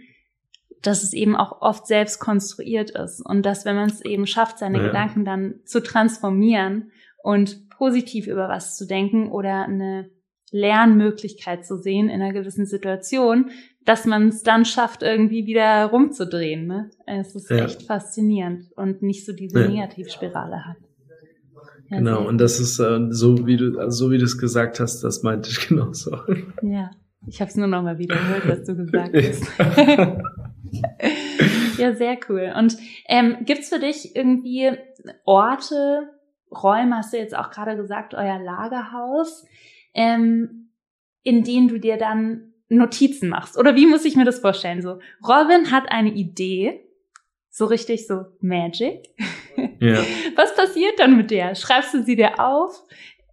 [0.82, 4.60] dass es eben auch oft selbst konstruiert ist und dass wenn man es eben schafft,
[4.60, 4.88] seine ja.
[4.88, 10.10] Gedanken dann zu transformieren und positiv über was zu denken oder eine
[10.54, 13.52] Lernmöglichkeit zu sehen in einer gewissen Situation,
[13.86, 16.68] dass man es dann schafft, irgendwie wieder rumzudrehen.
[16.68, 16.90] Ne?
[17.06, 17.66] Es ist ja.
[17.66, 19.68] echt faszinierend und nicht so diese ja.
[19.68, 20.78] Negativspirale hat.
[21.90, 24.80] Ja, genau, und das ist äh, so, wie du, also so wie du es gesagt
[24.80, 26.18] hast, das meinte ich genauso.
[26.62, 26.92] Ja,
[27.28, 29.44] ich habe es nur noch mal wiederholt, was du gesagt hast.
[31.78, 32.54] ja, sehr cool.
[32.58, 34.72] Und ähm, gibt für dich irgendwie
[35.26, 36.10] Orte,
[36.52, 39.46] Räume, hast du jetzt auch gerade gesagt, euer Lagerhaus,
[39.94, 40.72] ähm,
[41.24, 43.58] in denen du dir dann Notizen machst.
[43.58, 44.82] Oder wie muss ich mir das vorstellen?
[44.82, 46.88] So, Robin hat eine Idee,
[47.50, 49.10] so richtig so Magic.
[49.80, 50.04] Ja.
[50.36, 51.56] Was passiert dann mit der?
[51.56, 52.82] Schreibst du sie dir auf?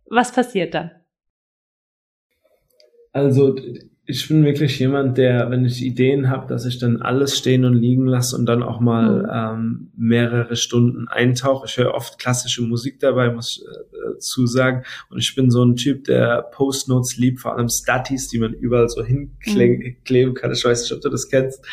[0.06, 0.90] Was passiert dann?
[3.12, 3.56] Also
[4.10, 7.74] ich bin wirklich jemand, der, wenn ich Ideen habe, dass ich dann alles stehen und
[7.74, 9.28] liegen lasse und dann auch mal mhm.
[9.32, 11.66] ähm, mehrere Stunden eintauche.
[11.66, 14.82] Ich höre oft klassische Musik dabei, muss ich äh, zusagen.
[15.10, 18.88] Und ich bin so ein Typ, der Postnotes liebt, vor allem Statis, die man überall
[18.88, 19.94] so hinkleben
[20.30, 20.34] mhm.
[20.34, 20.52] kann.
[20.52, 21.64] Ich weiß nicht, ob du das kennst.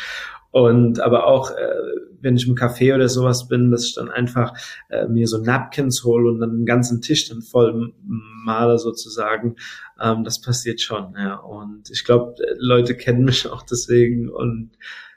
[0.64, 1.74] Und aber auch, äh,
[2.20, 4.52] wenn ich im Café oder sowas bin, dass ich dann einfach
[4.88, 7.92] äh, mir so Napkins hole und dann den ganzen Tisch dann voll
[8.44, 9.56] male sozusagen.
[10.00, 11.36] Ähm, das passiert schon, ja.
[11.36, 14.70] Und ich glaube, Leute kennen mich auch deswegen und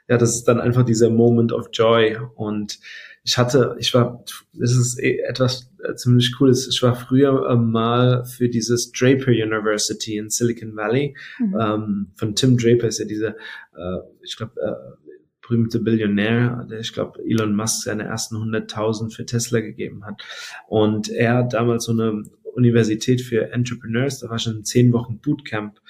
[0.08, 2.18] ja, das ist dann einfach dieser Moment of Joy.
[2.34, 2.78] Und
[3.24, 6.68] ich hatte, ich war, das ist eh etwas äh, ziemlich cooles.
[6.68, 11.14] Ich war früher äh, mal für dieses Draper University in Silicon Valley.
[11.38, 11.56] Mhm.
[11.60, 13.36] Ähm, von Tim Draper ist ja dieser,
[13.76, 15.01] äh, ich glaube, äh,
[15.42, 20.22] berühmte Billionär, der ich glaube Elon Musk seine ersten 100.000 für Tesla gegeben hat.
[20.68, 22.24] Und er hat damals so eine
[22.54, 25.80] Universität für Entrepreneurs, da war schon zehn Wochen Bootcamp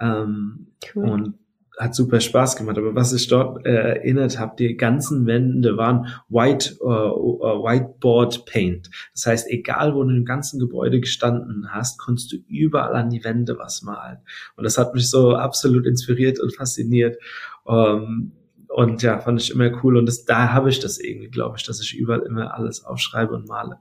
[0.00, 1.10] ähm, cool.
[1.10, 1.34] und
[1.78, 2.78] hat super Spaß gemacht.
[2.78, 8.46] Aber was ich dort äh, erinnert habe, die ganzen Wände waren White uh, uh, Whiteboard
[8.46, 8.90] Paint.
[9.12, 13.24] Das heißt, egal wo du im ganzen Gebäude gestanden hast, konntest du überall an die
[13.24, 14.18] Wände was malen.
[14.56, 17.18] Und das hat mich so absolut inspiriert und fasziniert.
[17.66, 18.32] Ähm,
[18.74, 19.96] und ja, fand ich immer cool.
[19.96, 23.32] Und das, da habe ich das irgendwie, glaube ich, dass ich überall immer alles aufschreibe
[23.32, 23.78] und male.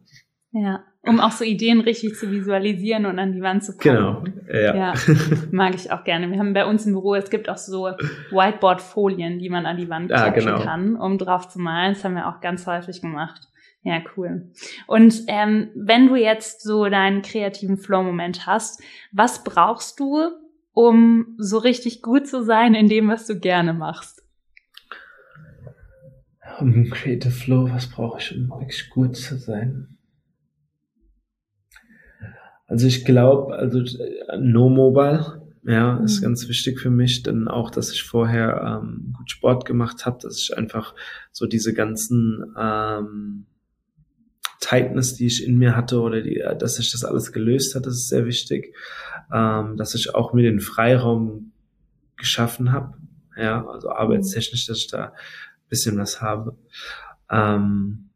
[0.52, 4.36] Ja, um auch so Ideen richtig zu visualisieren und an die Wand zu kommen.
[4.46, 4.76] Genau, ja.
[4.76, 4.94] ja.
[5.52, 6.30] Mag ich auch gerne.
[6.30, 9.90] Wir haben bei uns im Büro, es gibt auch so Whiteboard-Folien, die man an die
[9.90, 10.62] Wand ja, genau.
[10.62, 11.96] kann, um drauf zu malen.
[11.96, 13.48] Das haben wir auch ganz häufig gemacht.
[13.82, 14.52] Ja, cool.
[14.86, 18.80] Und ähm, wenn du jetzt so deinen kreativen Flow-Moment hast,
[19.12, 20.30] was brauchst du,
[20.72, 24.23] um so richtig gut zu sein in dem, was du gerne machst?
[26.60, 29.98] Um Creative Flow, was brauche ich, um wirklich gut zu sein?
[32.68, 33.84] Also ich glaube, also
[34.40, 36.24] No Mobile, ja, ist mhm.
[36.24, 37.24] ganz wichtig für mich.
[37.24, 40.94] Dann auch, dass ich vorher ähm, gut Sport gemacht habe, dass ich einfach
[41.32, 43.46] so diese ganzen ähm,
[44.60, 47.96] Tightness, die ich in mir hatte oder die, dass ich das alles gelöst hat, das
[47.96, 48.76] ist sehr wichtig.
[49.32, 51.52] Ähm, dass ich auch mir den Freiraum
[52.18, 52.98] geschaffen habe,
[53.38, 55.14] ja, also arbeitstechnisch, dass ich da
[55.74, 56.56] bisschen was habe.
[57.32, 58.10] Ähm,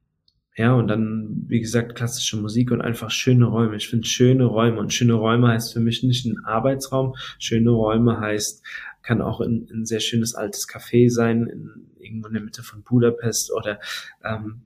[0.55, 3.75] ja, und dann, wie gesagt, klassische Musik und einfach schöne Räume.
[3.75, 7.15] Ich finde schöne Räume und schöne Räume heißt für mich nicht ein Arbeitsraum.
[7.39, 8.63] Schöne Räume heißt,
[9.01, 12.83] kann auch ein, ein sehr schönes altes Café sein, in, irgendwo in der Mitte von
[12.83, 13.79] Budapest oder
[14.23, 14.61] ähm,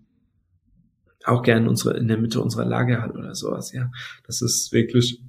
[1.24, 3.92] auch gern unsere, in der Mitte unserer Lagerhalle oder sowas, ja.
[4.26, 5.22] Das ist wirklich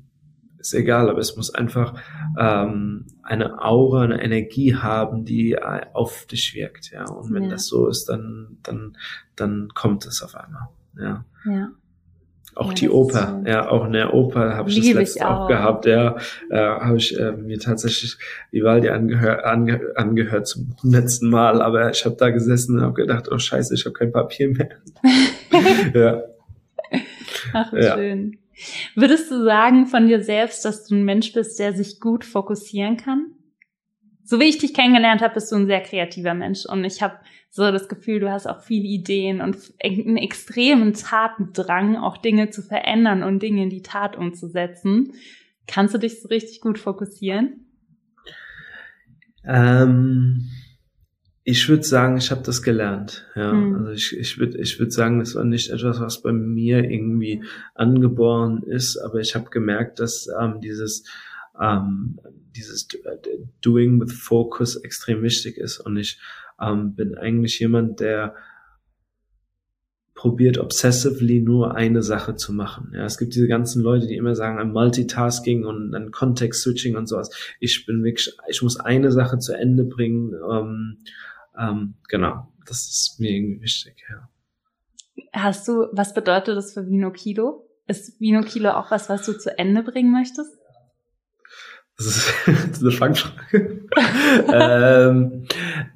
[0.63, 1.95] ist egal, aber es muss einfach
[2.39, 7.05] ähm, eine Aura, eine Energie haben, die äh, auf dich wirkt, ja.
[7.05, 7.51] Und wenn ja.
[7.51, 8.97] das so ist, dann, dann,
[9.37, 11.25] dann kommt es auf einmal, ja.
[11.45, 11.71] Ja.
[12.55, 15.45] Auch ja, die Oper, so ja, auch in der Oper habe ich das letzte auch.
[15.45, 15.49] auch.
[15.49, 16.17] gehabt, ja,
[16.51, 18.19] äh, habe ich äh, mir tatsächlich
[18.51, 23.29] Vivaldi angehör, ange, angehört zum hundertsten Mal, aber ich habe da gesessen und habe gedacht,
[23.31, 24.69] oh Scheiße, ich habe kein Papier mehr.
[25.95, 26.23] ja.
[27.55, 27.95] Ach, ja.
[27.97, 28.37] schön.
[28.95, 32.97] Würdest du sagen von dir selbst, dass du ein Mensch bist, der sich gut fokussieren
[32.97, 33.33] kann?
[34.25, 37.17] So wie ich dich kennengelernt habe, bist du ein sehr kreativer Mensch und ich habe
[37.51, 42.63] so das Gefühl, du hast auch viele Ideen und einen extremen Tatendrang, auch Dinge zu
[42.63, 45.13] verändern und Dinge in die Tat umzusetzen.
[45.67, 47.67] Kannst du dich so richtig gut fokussieren?
[49.45, 50.49] Ähm,
[51.45, 53.27] ich würde sagen, ich habe das gelernt.
[53.35, 53.75] Ja, mhm.
[53.77, 57.43] also ich, ich würde ich würde sagen, das war nicht etwas, was bei mir irgendwie
[57.75, 61.05] angeboren ist, aber ich habe gemerkt, dass ähm, dieses
[61.61, 62.21] ähm,
[62.55, 62.87] dieses
[63.61, 66.21] Doing with Focus extrem wichtig ist und ich
[66.61, 68.35] ähm, bin eigentlich jemand, der
[70.15, 72.93] probiert obsessively nur eine Sache zu machen.
[72.95, 76.97] Ja, es gibt diese ganzen Leute, die immer sagen, ein Multitasking und dann Context Switching
[76.97, 77.31] und sowas.
[77.59, 80.33] Ich bin wirklich, ich muss eine Sache zu Ende bringen.
[80.49, 80.99] Ähm,
[81.59, 84.05] ähm, genau, das ist mir irgendwie wichtig.
[84.09, 84.29] Ja.
[85.33, 87.69] Hast du, was bedeutet das für Vino Kilo?
[87.87, 90.53] Ist Vino Kilo auch was, was du zu Ende bringen möchtest?
[91.97, 93.87] Das ist eine Fangfrage.
[94.53, 95.47] ähm,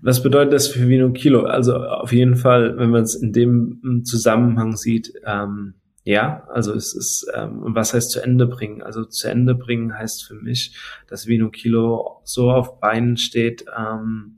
[0.03, 1.45] was bedeutet das für Vino Kilo?
[1.45, 6.95] Also auf jeden Fall, wenn man es in dem Zusammenhang sieht, ähm, ja, also es
[6.95, 8.81] ist, ähm, was heißt zu Ende bringen?
[8.81, 10.77] Also zu Ende bringen heißt für mich,
[11.09, 14.37] dass Vino Kilo so auf Beinen steht, ähm,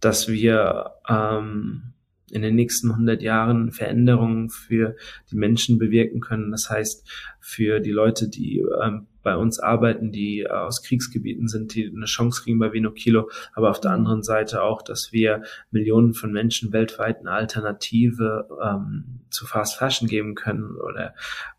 [0.00, 1.94] dass wir ähm,
[2.30, 4.96] in den nächsten 100 Jahren Veränderungen für
[5.30, 6.50] die Menschen bewirken können.
[6.50, 7.08] Das heißt,
[7.40, 12.06] für die Leute, die ähm, bei uns arbeiten, die äh, aus Kriegsgebieten sind, die eine
[12.06, 16.32] Chance kriegen bei Vino Kilo, aber auf der anderen Seite auch, dass wir Millionen von
[16.32, 21.14] Menschen weltweit eine Alternative ähm, zu Fast Fashion geben können oder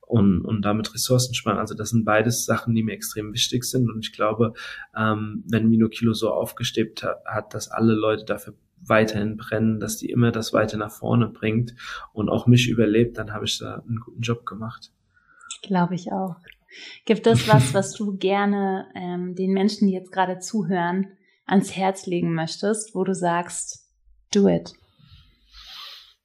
[0.09, 1.59] und, und damit Ressourcen sparen.
[1.59, 3.91] Also das sind beides Sachen, die mir extrem wichtig sind.
[3.91, 4.53] Und ich glaube,
[4.97, 9.97] ähm, wenn Vino Kilo so aufgestebt hat, hat, dass alle Leute dafür weiterhin brennen, dass
[9.97, 11.75] die immer das weiter nach vorne bringt
[12.11, 14.91] und auch mich überlebt, dann habe ich da einen guten Job gemacht.
[15.61, 16.37] Glaube ich auch.
[17.05, 21.05] Gibt es was, was du gerne ähm, den Menschen, die jetzt gerade zuhören,
[21.45, 23.87] ans Herz legen möchtest, wo du sagst,
[24.33, 24.73] do it?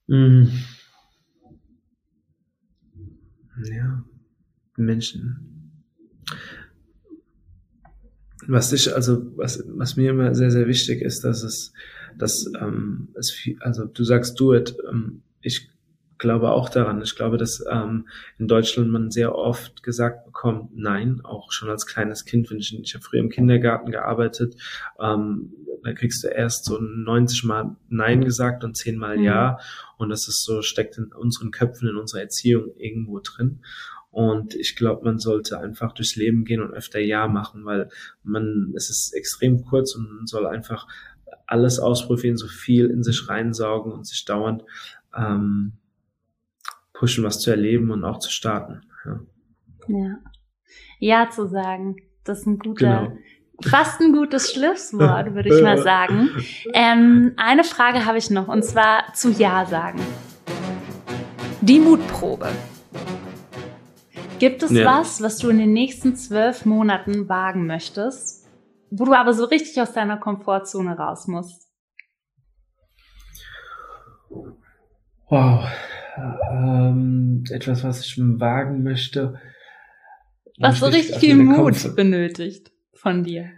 [0.07, 0.47] Mm.
[3.63, 4.03] Ja,
[4.77, 5.71] Menschen.
[8.47, 11.73] Was ich, also, was, was mir immer sehr, sehr wichtig ist, dass es,
[12.17, 15.69] dass ähm, es viel, also du sagst do it, ähm, ich
[16.25, 17.01] glaube auch daran.
[17.03, 18.07] Ich glaube, dass ähm,
[18.39, 22.77] in Deutschland man sehr oft gesagt bekommt, nein, auch schon als kleines Kind, wenn ich,
[22.77, 24.55] ich habe früher im Kindergarten gearbeitet,
[24.99, 29.23] ähm, da kriegst du erst so 90 Mal Nein gesagt und 10 Mal mhm.
[29.23, 29.59] Ja.
[29.97, 33.59] Und das ist so, steckt in unseren Köpfen, in unserer Erziehung irgendwo drin.
[34.09, 37.89] Und ich glaube, man sollte einfach durchs Leben gehen und öfter Ja machen, weil
[38.23, 40.87] man, es ist extrem kurz und man soll einfach
[41.45, 44.63] alles ausprobieren, so viel in sich reinsaugen und sich dauernd
[45.15, 45.73] ähm,
[46.95, 48.81] pushen, was zu erleben und auch zu starten.
[49.05, 49.19] Ja,
[49.87, 50.17] ja,
[50.99, 53.17] ja zu sagen, das ist ein guter, genau.
[53.61, 56.29] fast ein gutes Schlusswort, würde ich mal sagen.
[56.73, 59.99] Ähm, eine Frage habe ich noch, und zwar zu Ja sagen.
[61.61, 62.49] Die Mutprobe.
[64.39, 64.85] Gibt es ja.
[64.85, 68.47] was, was du in den nächsten zwölf Monaten wagen möchtest,
[68.91, 71.69] wo du aber so richtig aus deiner Komfortzone raus musst?
[75.29, 75.65] Wow
[76.17, 79.39] ähm, etwas, was ich wagen möchte.
[80.59, 83.51] Was so richtig viel Mut Komfort benötigt von dir.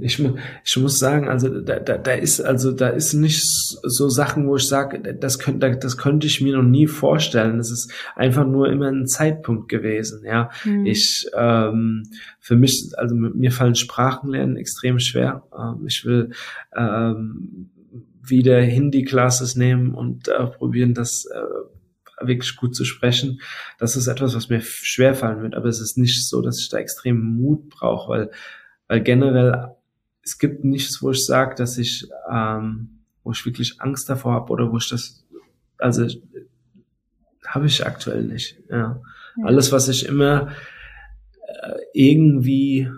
[0.00, 0.22] Ich,
[0.64, 4.56] ich muss sagen, also da, da, da ist also da ist nicht so Sachen, wo
[4.56, 7.58] ich sage, das könnte das könnte ich mir noch nie vorstellen.
[7.58, 10.24] Es ist einfach nur immer ein Zeitpunkt gewesen.
[10.24, 10.86] Ja, mhm.
[10.86, 12.04] ich ähm,
[12.40, 15.42] für mich also mir fallen Sprachenlernen extrem schwer.
[15.58, 16.30] Ähm, ich will
[16.76, 17.70] ähm,
[18.28, 23.40] wieder Hindi-Classes nehmen und äh, probieren, das äh, wirklich gut zu sprechen.
[23.78, 26.68] Das ist etwas, was mir schwer fallen wird, aber es ist nicht so, dass ich
[26.68, 28.30] da extrem Mut brauche, weil,
[28.88, 29.74] weil generell
[30.22, 34.52] es gibt nichts, wo ich sage, dass ich, ähm, wo ich wirklich Angst davor habe
[34.52, 35.24] oder wo ich das,
[35.78, 36.06] also
[37.46, 38.58] habe ich aktuell nicht.
[38.70, 38.76] Ja.
[38.76, 39.00] ja.
[39.44, 40.48] Alles, was ich immer
[41.62, 42.88] äh, irgendwie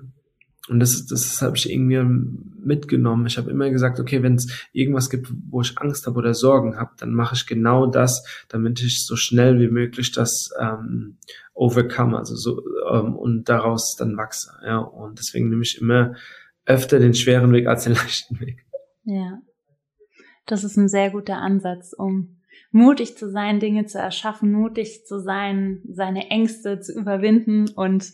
[0.68, 3.26] und das, das habe ich irgendwie mitgenommen.
[3.26, 6.76] Ich habe immer gesagt, okay, wenn es irgendwas gibt, wo ich Angst habe oder Sorgen
[6.76, 11.18] habe, dann mache ich genau das, damit ich so schnell wie möglich das ähm,
[11.54, 14.52] overcome, also so ähm, und daraus dann wachse.
[14.64, 16.14] Ja, und deswegen nehme ich immer
[16.64, 18.64] öfter den schweren Weg als den leichten Weg.
[19.04, 19.40] Ja,
[20.46, 22.40] das ist ein sehr guter Ansatz, um
[22.72, 28.12] mutig zu sein, Dinge zu erschaffen, mutig zu sein, seine Ängste zu überwinden und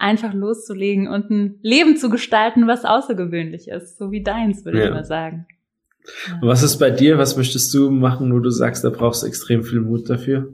[0.00, 4.84] einfach loszulegen und ein Leben zu gestalten, was außergewöhnlich ist, so wie deins, würde ja.
[4.86, 5.46] ich mal sagen.
[6.26, 6.38] Ja.
[6.42, 7.18] Was ist bei dir?
[7.18, 10.48] Was möchtest du machen, wo du sagst, da brauchst du extrem viel Mut dafür?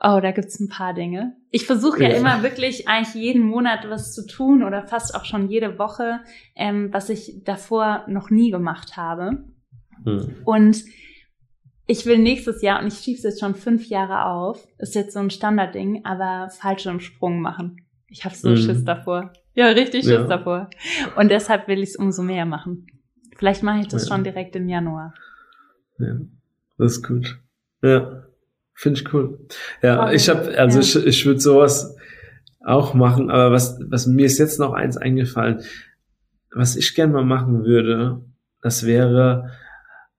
[0.00, 1.36] Oh, da gibt's ein paar Dinge.
[1.50, 5.24] Ich versuche ja, ja, immer wirklich eigentlich jeden Monat was zu tun oder fast auch
[5.24, 6.20] schon jede Woche,
[6.54, 9.44] ähm, was ich davor noch nie gemacht habe.
[10.04, 10.36] Hm.
[10.44, 10.84] Und
[11.88, 15.14] ich will nächstes Jahr, und ich schiebe es jetzt schon fünf Jahre auf, ist jetzt
[15.14, 17.80] so ein Standardding, aber Fallschirmsprung machen.
[18.08, 18.56] Ich habe so mhm.
[18.56, 19.32] Schiss davor.
[19.54, 20.24] Ja, richtig Schiss ja.
[20.24, 20.68] davor.
[21.16, 22.86] Und deshalb will ich es umso mehr machen.
[23.36, 24.14] Vielleicht mache ich das ja.
[24.14, 25.14] schon direkt im Januar.
[25.98, 26.18] Ja,
[26.76, 27.38] das ist gut.
[27.82, 28.24] Ja,
[28.74, 29.38] finde ich cool.
[29.82, 30.16] Ja, okay.
[30.16, 30.84] ich habe, also ja.
[30.84, 31.96] ich, ich würde sowas
[32.60, 35.62] auch machen, aber was, was mir ist jetzt noch eins eingefallen,
[36.50, 38.20] was ich gerne mal machen würde,
[38.60, 39.52] das wäre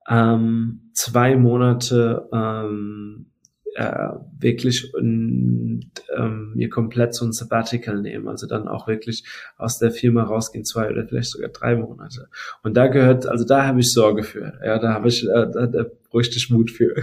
[0.09, 3.27] ähm, zwei Monate ähm,
[3.75, 9.23] äh, wirklich und ähm, mir komplett so ein Sabbatical nehmen, also dann auch wirklich
[9.57, 12.27] aus der Firma rausgehen, zwei oder vielleicht sogar drei Monate.
[12.63, 15.67] Und da gehört, also da habe ich Sorge für, ja, da habe ich, äh, da,
[15.67, 16.95] da bräuchte ich Mut für.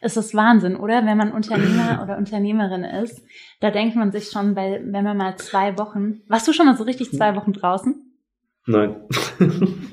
[0.00, 1.04] Es ist Wahnsinn, oder?
[1.04, 3.22] Wenn man Unternehmer oder Unternehmerin ist,
[3.60, 6.76] da denkt man sich schon, weil wenn man mal zwei Wochen, warst du schon mal
[6.76, 7.94] so richtig zwei Wochen draußen?
[8.66, 8.96] Nein.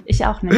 [0.05, 0.57] Ich auch nicht.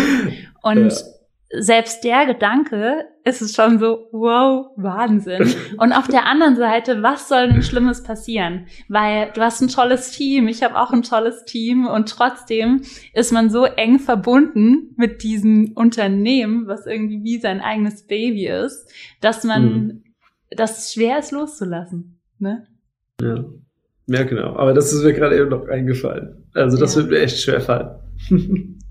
[0.62, 1.13] Und ja
[1.56, 5.54] selbst der Gedanke ist es schon so, wow, Wahnsinn.
[5.78, 8.66] Und auf der anderen Seite, was soll denn Schlimmes passieren?
[8.90, 12.82] Weil du hast ein tolles Team, ich habe auch ein tolles Team und trotzdem
[13.14, 18.92] ist man so eng verbunden mit diesem Unternehmen, was irgendwie wie sein eigenes Baby ist,
[19.22, 20.04] dass man, mhm.
[20.52, 22.20] dass es schwer ist loszulassen.
[22.40, 22.68] Ne?
[23.22, 23.46] Ja.
[24.08, 24.58] Ja, genau.
[24.58, 26.46] Aber das ist mir gerade eben noch eingefallen.
[26.54, 27.02] Also das ja.
[27.02, 28.00] wird mir echt schwer fallen.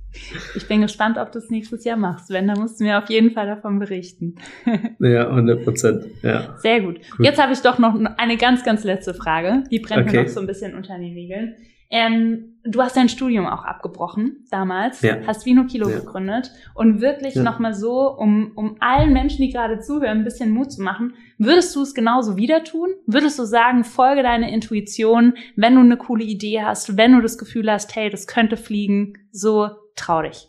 [0.55, 2.31] Ich bin gespannt, ob du es nächstes Jahr machst.
[2.31, 4.37] Wenn, dann musst du mir auf jeden Fall davon berichten.
[4.99, 6.05] Ja, 100 Prozent.
[6.23, 6.57] Ja.
[6.59, 7.01] Sehr gut.
[7.17, 7.27] gut.
[7.27, 9.65] Jetzt habe ich doch noch eine ganz, ganz letzte Frage.
[9.71, 10.19] Die brennt okay.
[10.19, 11.57] mir noch so ein bisschen unter den Nägeln.
[11.95, 15.19] Ähm, du hast dein Studium auch abgebrochen damals, ja.
[15.27, 15.99] hast Vino Kilo ja.
[15.99, 17.43] gegründet und wirklich ja.
[17.43, 21.77] nochmal so, um, um allen Menschen, die gerade zuhören, ein bisschen Mut zu machen, würdest
[21.77, 22.89] du es genauso wieder tun?
[23.07, 27.37] Würdest du sagen, folge deiner Intuition, wenn du eine coole Idee hast, wenn du das
[27.37, 30.49] Gefühl hast, hey, das könnte fliegen, so trau dich?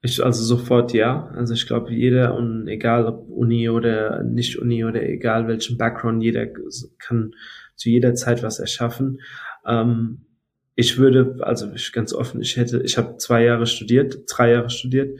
[0.00, 1.28] Ich, also sofort ja.
[1.34, 6.22] Also ich glaube, jeder und egal ob Uni oder nicht Uni oder egal welchen Background,
[6.22, 6.46] jeder
[6.98, 7.34] kann
[7.74, 9.20] zu jeder Zeit was erschaffen.
[9.66, 10.24] Ähm,
[10.74, 14.70] ich würde, also ich ganz offen, ich hätte, ich habe zwei Jahre studiert, drei Jahre
[14.70, 15.18] studiert,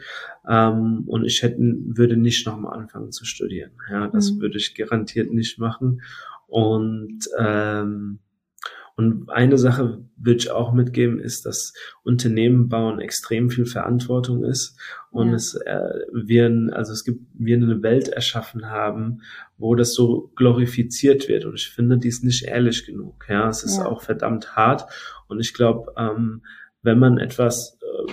[0.48, 3.72] ähm, und ich hätte, würde nicht nochmal anfangen zu studieren.
[3.90, 4.40] Ja, das mhm.
[4.40, 6.00] würde ich garantiert nicht machen.
[6.46, 8.20] Und ähm,
[8.98, 11.72] und eine Sache würde ich auch mitgeben, ist, dass
[12.02, 14.76] Unternehmen bauen extrem viel Verantwortung ist
[15.12, 15.34] und ja.
[15.36, 19.22] es äh, wir also es gibt wir eine Welt erschaffen haben,
[19.56, 23.24] wo das so glorifiziert wird und ich finde dies nicht ehrlich genug.
[23.28, 23.86] Ja, es ist ja.
[23.86, 24.90] auch verdammt hart
[25.28, 26.42] und ich glaube, ähm,
[26.82, 28.12] wenn man etwas äh,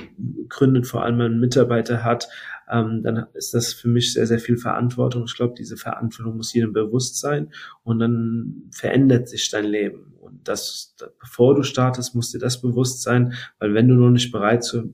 [0.50, 2.28] gründet, vor allem einen Mitarbeiter hat,
[2.70, 5.26] ähm, dann ist das für mich sehr, sehr viel Verantwortung.
[5.26, 7.52] Ich glaube, diese Verantwortung muss jedem bewusst sein
[7.84, 10.16] und dann verändert sich dein Leben
[10.48, 14.64] das, bevor du startest, muss dir das bewusst sein, weil wenn du noch nicht bereit
[14.64, 14.94] zu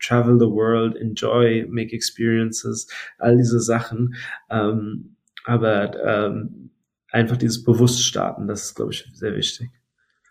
[0.00, 2.88] travel the world, enjoy, make experiences,
[3.18, 4.14] all diese Sachen,
[4.50, 6.70] ähm, aber ähm,
[7.10, 9.70] einfach dieses bewusst starten, das ist, glaube ich, sehr wichtig.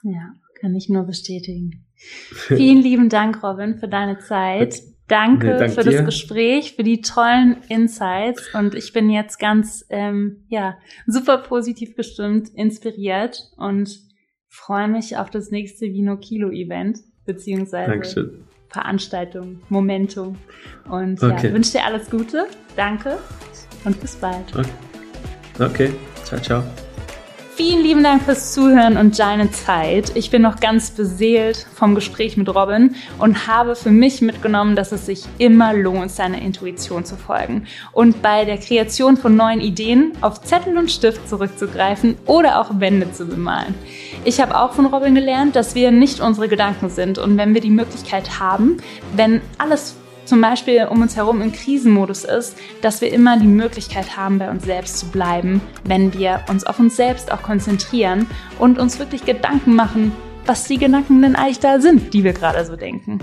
[0.04, 1.86] Ja, kann ich nur bestätigen.
[1.96, 4.82] Vielen lieben Dank, Robin, für deine Zeit.
[5.08, 5.98] Danke nee, dank für dir.
[5.98, 11.96] das Gespräch, für die tollen Insights und ich bin jetzt ganz ähm, ja super positiv
[11.96, 14.00] gestimmt, inspiriert und
[14.48, 18.44] freue mich auf das nächste Vino Kilo Event, beziehungsweise Dankeschön.
[18.70, 20.38] Veranstaltung, Momentum.
[20.90, 21.48] Und okay.
[21.48, 22.48] ja, wünsche dir alles Gute.
[22.76, 23.18] Danke
[23.86, 24.56] und bis bald.
[24.56, 24.70] Okay,
[25.60, 25.92] okay.
[26.24, 26.64] ciao, ciao.
[27.56, 30.12] Vielen lieben Dank fürs Zuhören und deine Zeit.
[30.16, 34.92] Ich bin noch ganz beseelt vom Gespräch mit Robin und habe für mich mitgenommen, dass
[34.92, 40.12] es sich immer lohnt, seiner Intuition zu folgen und bei der Kreation von neuen Ideen
[40.20, 43.74] auf Zettel und Stift zurückzugreifen oder auch Wände zu bemalen.
[44.26, 47.62] Ich habe auch von Robin gelernt, dass wir nicht unsere Gedanken sind und wenn wir
[47.62, 48.82] die Möglichkeit haben,
[49.16, 49.96] wenn alles
[50.26, 54.50] zum Beispiel um uns herum im Krisenmodus ist, dass wir immer die Möglichkeit haben, bei
[54.50, 58.28] uns selbst zu bleiben, wenn wir uns auf uns selbst auch konzentrieren
[58.60, 60.12] und uns wirklich Gedanken machen,
[60.46, 63.20] was die Gedanken denn eigentlich da sind, die wir gerade so denken.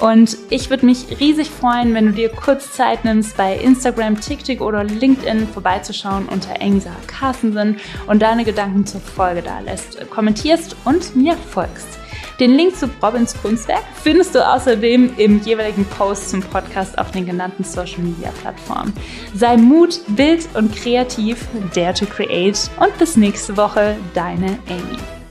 [0.00, 4.60] Und ich würde mich riesig freuen, wenn du dir kurz Zeit nimmst, bei Instagram, TikTok
[4.60, 7.76] oder LinkedIn vorbeizuschauen unter Engsa Carstensen
[8.06, 12.01] und deine Gedanken zur Folge da lässt, kommentierst und mir folgst.
[12.42, 17.24] Den Link zu Robins Kunstwerk findest du außerdem im jeweiligen Post zum Podcast auf den
[17.24, 18.92] genannten Social Media Plattformen.
[19.32, 25.21] Sei Mut, wild und kreativ, dare to create und bis nächste Woche, deine Amy.